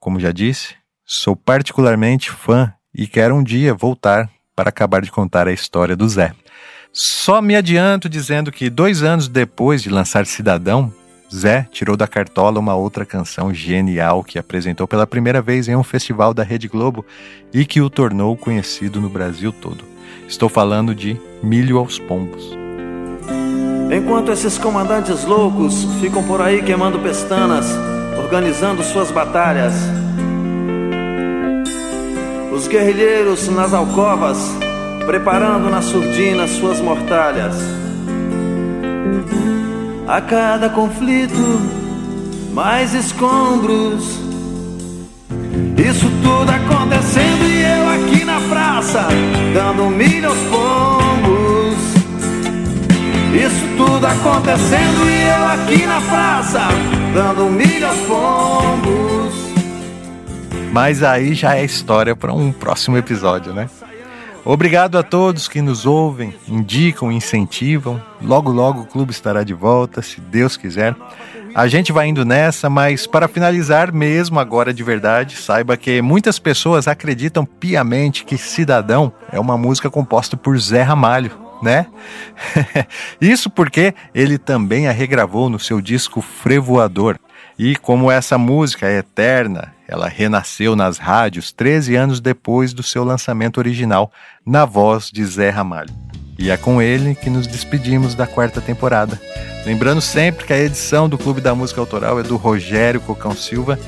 Como 0.00 0.18
já 0.18 0.32
disse, 0.32 0.74
sou 1.04 1.36
particularmente 1.36 2.32
fã 2.32 2.74
e 2.92 3.06
quero 3.06 3.36
um 3.36 3.44
dia 3.44 3.72
voltar 3.72 4.28
para 4.56 4.70
acabar 4.70 5.02
de 5.02 5.12
contar 5.12 5.46
a 5.46 5.52
história 5.52 5.94
do 5.94 6.08
Zé. 6.08 6.34
Só 6.92 7.40
me 7.40 7.54
adianto 7.54 8.08
dizendo 8.08 8.50
que 8.50 8.68
dois 8.68 9.04
anos 9.04 9.28
depois 9.28 9.84
de 9.84 9.88
lançar 9.88 10.26
Cidadão, 10.26 10.92
Zé 11.34 11.66
tirou 11.70 11.96
da 11.96 12.06
cartola 12.06 12.60
uma 12.60 12.74
outra 12.74 13.04
canção 13.04 13.52
genial 13.52 14.22
que 14.22 14.38
apresentou 14.38 14.86
pela 14.86 15.06
primeira 15.06 15.42
vez 15.42 15.68
em 15.68 15.74
um 15.74 15.82
festival 15.82 16.32
da 16.32 16.42
Rede 16.42 16.68
Globo 16.68 17.04
e 17.52 17.64
que 17.64 17.80
o 17.80 17.90
tornou 17.90 18.36
conhecido 18.36 19.00
no 19.00 19.08
Brasil 19.08 19.52
todo. 19.52 19.84
Estou 20.28 20.48
falando 20.48 20.94
de 20.94 21.20
Milho 21.42 21.78
aos 21.78 21.98
Pombos. 21.98 22.56
Enquanto 23.90 24.32
esses 24.32 24.58
comandantes 24.58 25.24
loucos 25.24 25.84
ficam 26.00 26.22
por 26.24 26.40
aí 26.40 26.62
queimando 26.62 26.98
pestanas, 26.98 27.66
organizando 28.18 28.82
suas 28.82 29.10
batalhas, 29.10 29.74
os 32.52 32.66
guerrilheiros 32.66 33.48
nas 33.48 33.74
alcovas, 33.74 34.38
preparando 35.04 35.70
na 35.70 35.82
surdina 35.82 36.48
suas 36.48 36.80
mortalhas. 36.80 37.85
A 40.08 40.20
cada 40.20 40.70
conflito, 40.70 41.34
mais 42.52 42.94
escombros. 42.94 44.04
Isso 45.76 46.08
tudo 46.22 46.48
acontecendo 46.48 47.44
e 47.44 47.62
eu 47.62 47.88
aqui 47.90 48.24
na 48.24 48.40
praça, 48.48 49.08
dando 49.52 49.90
milho 49.90 50.28
aos 50.28 50.38
pombos. 50.38 51.78
Isso 53.34 53.76
tudo 53.76 54.06
acontecendo 54.06 55.10
e 55.10 55.22
eu 55.22 55.48
aqui 55.48 55.86
na 55.86 56.00
praça, 56.00 56.68
dando 57.12 57.50
milho 57.50 57.88
aos 57.88 57.98
pombos. 58.02 59.34
Mas 60.72 61.02
aí 61.02 61.34
já 61.34 61.56
é 61.56 61.64
história 61.64 62.14
para 62.14 62.32
um 62.32 62.52
próximo 62.52 62.96
episódio, 62.96 63.52
né? 63.52 63.68
Obrigado 64.48 64.96
a 64.96 65.02
todos 65.02 65.48
que 65.48 65.60
nos 65.60 65.84
ouvem, 65.86 66.32
indicam, 66.46 67.10
incentivam. 67.10 68.00
Logo, 68.22 68.52
logo 68.52 68.82
o 68.82 68.86
clube 68.86 69.10
estará 69.10 69.42
de 69.42 69.52
volta, 69.52 70.00
se 70.02 70.20
Deus 70.20 70.56
quiser. 70.56 70.94
A 71.52 71.66
gente 71.66 71.90
vai 71.90 72.06
indo 72.06 72.24
nessa, 72.24 72.70
mas 72.70 73.08
para 73.08 73.26
finalizar 73.26 73.92
mesmo 73.92 74.38
agora 74.38 74.72
de 74.72 74.84
verdade, 74.84 75.36
saiba 75.36 75.76
que 75.76 76.00
muitas 76.00 76.38
pessoas 76.38 76.86
acreditam 76.86 77.44
piamente 77.44 78.24
que 78.24 78.38
Cidadão 78.38 79.12
é 79.32 79.40
uma 79.40 79.58
música 79.58 79.90
composta 79.90 80.36
por 80.36 80.56
Zé 80.60 80.82
Ramalho, 80.82 81.32
né? 81.60 81.86
Isso 83.20 83.50
porque 83.50 83.94
ele 84.14 84.38
também 84.38 84.86
a 84.86 84.92
regravou 84.92 85.50
no 85.50 85.58
seu 85.58 85.80
disco 85.80 86.22
Frevoador. 86.22 87.18
E 87.58 87.74
como 87.74 88.12
essa 88.12 88.38
música 88.38 88.86
é 88.86 88.98
eterna, 88.98 89.74
ela 89.88 90.08
renasceu 90.08 90.74
nas 90.74 90.98
rádios 90.98 91.52
13 91.52 91.94
anos 91.94 92.20
depois 92.20 92.72
do 92.72 92.82
seu 92.82 93.04
lançamento 93.04 93.58
original, 93.58 94.10
na 94.44 94.64
voz 94.64 95.10
de 95.10 95.24
Zé 95.24 95.50
Ramalho. 95.50 95.94
E 96.38 96.50
é 96.50 96.56
com 96.56 96.82
ele 96.82 97.14
que 97.14 97.30
nos 97.30 97.46
despedimos 97.46 98.14
da 98.14 98.26
quarta 98.26 98.60
temporada. 98.60 99.20
Lembrando 99.64 100.00
sempre 100.00 100.44
que 100.44 100.52
a 100.52 100.58
edição 100.58 101.08
do 101.08 101.16
Clube 101.16 101.40
da 101.40 101.54
Música 101.54 101.80
Autoral 101.80 102.20
é 102.20 102.22
do 102.22 102.36
Rogério 102.36 103.00
Cocão 103.00 103.34
Silva 103.34 103.78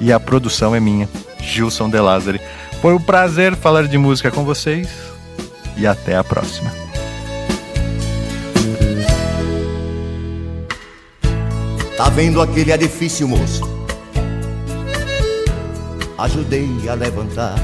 e 0.00 0.12
a 0.12 0.18
produção 0.18 0.74
é 0.74 0.80
minha, 0.80 1.08
Gilson 1.40 1.90
De 1.90 2.00
Lázari. 2.00 2.40
Foi 2.80 2.94
um 2.94 3.00
prazer 3.00 3.54
falar 3.54 3.86
de 3.86 3.98
música 3.98 4.30
com 4.30 4.44
vocês 4.44 4.88
e 5.76 5.86
até 5.86 6.16
a 6.16 6.24
próxima. 6.24 6.70
Tá 11.96 12.08
vendo 12.08 12.40
aquele 12.40 12.72
edifício, 12.72 13.26
moço? 13.26 13.77
Ajudei 16.18 16.68
a 16.88 16.94
levantar. 16.94 17.54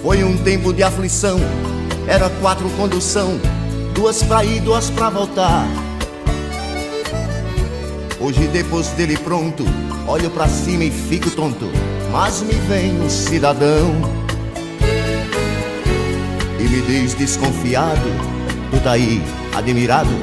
Foi 0.00 0.22
um 0.22 0.36
tempo 0.38 0.72
de 0.72 0.80
aflição, 0.80 1.40
era 2.06 2.30
quatro 2.40 2.70
condução, 2.70 3.40
duas 3.92 4.22
pra 4.22 4.44
ir, 4.44 4.60
duas 4.60 4.90
pra 4.90 5.10
voltar. 5.10 5.66
Hoje 8.20 8.46
depois 8.46 8.88
dele 8.90 9.16
pronto, 9.16 9.64
olho 10.06 10.30
pra 10.30 10.46
cima 10.46 10.84
e 10.84 10.90
fico 10.92 11.28
tonto, 11.30 11.68
mas 12.12 12.42
me 12.42 12.54
vem 12.54 13.00
um 13.00 13.10
cidadão 13.10 13.92
e 16.60 16.62
me 16.62 16.80
diz 16.82 17.14
desconfiado, 17.14 18.08
tu 18.70 18.80
tá 18.84 18.92
aí 18.92 19.20
admirado 19.52 20.14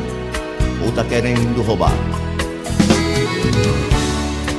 ou 0.86 0.92
tá 0.94 1.04
querendo 1.04 1.62
roubar? 1.62 2.09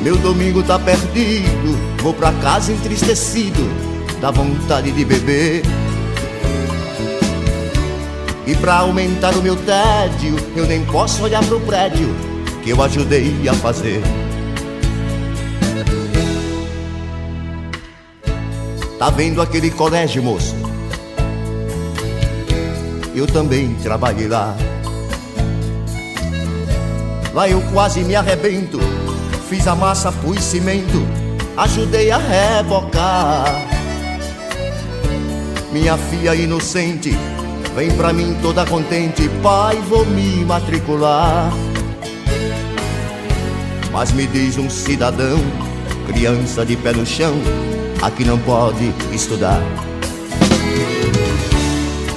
Meu 0.02 0.16
domingo 0.16 0.62
tá 0.62 0.78
perdido, 0.78 1.78
vou 2.02 2.14
pra 2.14 2.32
casa 2.32 2.72
entristecido, 2.72 3.60
dá 4.18 4.30
vontade 4.30 4.90
de 4.90 5.04
beber. 5.04 5.62
E 8.46 8.56
pra 8.56 8.78
aumentar 8.78 9.34
o 9.36 9.42
meu 9.42 9.56
tédio, 9.56 10.36
eu 10.56 10.66
nem 10.66 10.84
posso 10.86 11.22
olhar 11.22 11.44
pro 11.44 11.60
prédio 11.60 12.08
que 12.62 12.70
eu 12.70 12.82
ajudei 12.82 13.46
a 13.48 13.54
fazer. 13.54 14.02
Tá 18.98 19.10
vendo 19.10 19.40
aquele 19.40 19.70
colégio, 19.70 20.22
moço? 20.22 20.54
Eu 23.14 23.26
também 23.26 23.74
trabalhei 23.82 24.28
lá. 24.28 24.56
Lá 27.34 27.48
eu 27.48 27.60
quase 27.72 28.00
me 28.00 28.14
arrebento. 28.16 28.78
Fiz 29.50 29.66
a 29.66 29.74
massa, 29.74 30.12
pus 30.12 30.44
cimento, 30.44 31.04
ajudei 31.56 32.12
a 32.12 32.18
rebocar. 32.18 33.66
Minha 35.72 35.98
filha 35.98 36.36
inocente 36.36 37.18
vem 37.74 37.90
pra 37.90 38.12
mim 38.12 38.36
toda 38.40 38.64
contente, 38.64 39.28
pai, 39.42 39.74
vou 39.88 40.06
me 40.06 40.44
matricular. 40.44 41.52
Mas 43.90 44.12
me 44.12 44.24
diz 44.28 44.56
um 44.56 44.70
cidadão, 44.70 45.40
criança 46.06 46.64
de 46.64 46.76
pé 46.76 46.92
no 46.92 47.04
chão, 47.04 47.34
aqui 48.00 48.24
não 48.24 48.38
pode 48.38 48.94
estudar. 49.12 49.60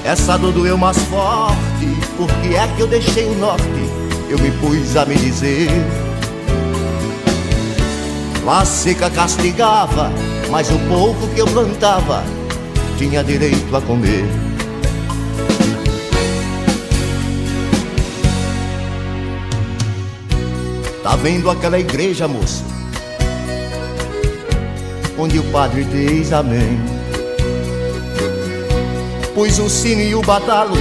Essa 0.04 0.36
dor 0.36 0.52
doeu 0.52 0.78
mais 0.78 0.98
forte, 0.98 1.88
porque 2.16 2.54
é 2.54 2.68
que 2.76 2.80
eu 2.80 2.86
deixei 2.86 3.24
o 3.24 3.34
norte, 3.34 3.64
eu 4.30 4.38
me 4.38 4.52
pus 4.52 4.96
a 4.96 5.04
me 5.04 5.16
dizer. 5.16 5.68
Lá 8.44 8.64
seca 8.64 9.08
castigava, 9.10 10.10
mas 10.50 10.70
o 10.70 10.78
pouco 10.80 11.26
que 11.28 11.40
eu 11.40 11.46
plantava 11.46 12.22
tinha 12.98 13.24
direito 13.24 13.74
a 13.74 13.80
comer. 13.80 14.24
Tá 21.02 21.16
vendo 21.16 21.50
aquela 21.50 21.78
igreja, 21.78 22.28
moço? 22.28 22.74
onde 25.18 25.38
o 25.38 25.42
padre 25.44 25.84
diz 25.84 26.32
amém. 26.32 26.78
Pus 29.34 29.58
o 29.58 29.68
sino 29.68 30.00
e 30.00 30.14
o 30.14 30.22
batalo, 30.22 30.76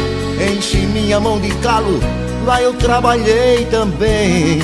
enchi 0.55 0.77
minha 0.77 1.19
mão 1.19 1.39
de 1.39 1.49
calo, 1.55 1.99
lá 2.45 2.61
eu 2.61 2.73
trabalhei 2.73 3.65
também. 3.65 4.61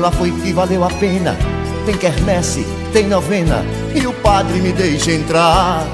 Lá 0.00 0.10
foi 0.10 0.30
que 0.30 0.52
valeu 0.52 0.82
a 0.82 0.88
pena, 0.88 1.36
tem 1.84 1.96
quermesse, 1.96 2.66
tem 2.92 3.06
novena, 3.06 3.64
e 3.94 4.06
o 4.06 4.12
padre 4.14 4.60
me 4.60 4.72
deixa 4.72 5.12
entrar. 5.12 5.86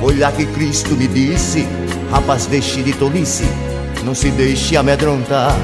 Foi 0.00 0.16
lá 0.16 0.30
que 0.32 0.46
Cristo 0.46 0.94
me 0.94 1.08
disse, 1.08 1.66
rapaz, 2.10 2.46
deixe 2.46 2.82
de 2.82 2.92
tolice, 2.92 3.44
não 4.04 4.14
se 4.14 4.30
deixe 4.30 4.76
amedrontar 4.76 5.54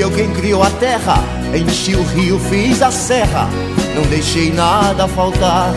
eu 0.00 0.10
quem 0.10 0.32
criou 0.32 0.62
a 0.62 0.70
terra, 0.70 1.22
enchi 1.54 1.94
o 1.94 2.02
rio, 2.02 2.38
fiz 2.38 2.80
a 2.80 2.90
serra, 2.90 3.46
não 3.94 4.02
deixei 4.04 4.50
nada 4.50 5.06
faltar. 5.06 5.74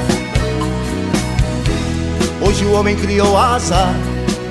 Hoje 2.41 2.63
o 2.63 2.71
homem 2.71 2.95
criou 2.95 3.37
asa, 3.37 3.93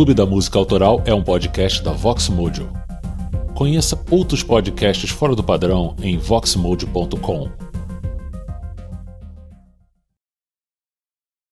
Clube 0.00 0.14
da 0.14 0.24
Música 0.24 0.58
Autoral 0.58 1.02
é 1.04 1.12
um 1.12 1.22
podcast 1.22 1.82
da 1.82 1.92
Vox 1.92 2.30
Conheça 3.54 4.02
outros 4.10 4.42
podcasts 4.42 5.10
fora 5.10 5.36
do 5.36 5.44
padrão 5.44 5.94
em 6.00 6.16
voxmojo.com. 6.16 7.69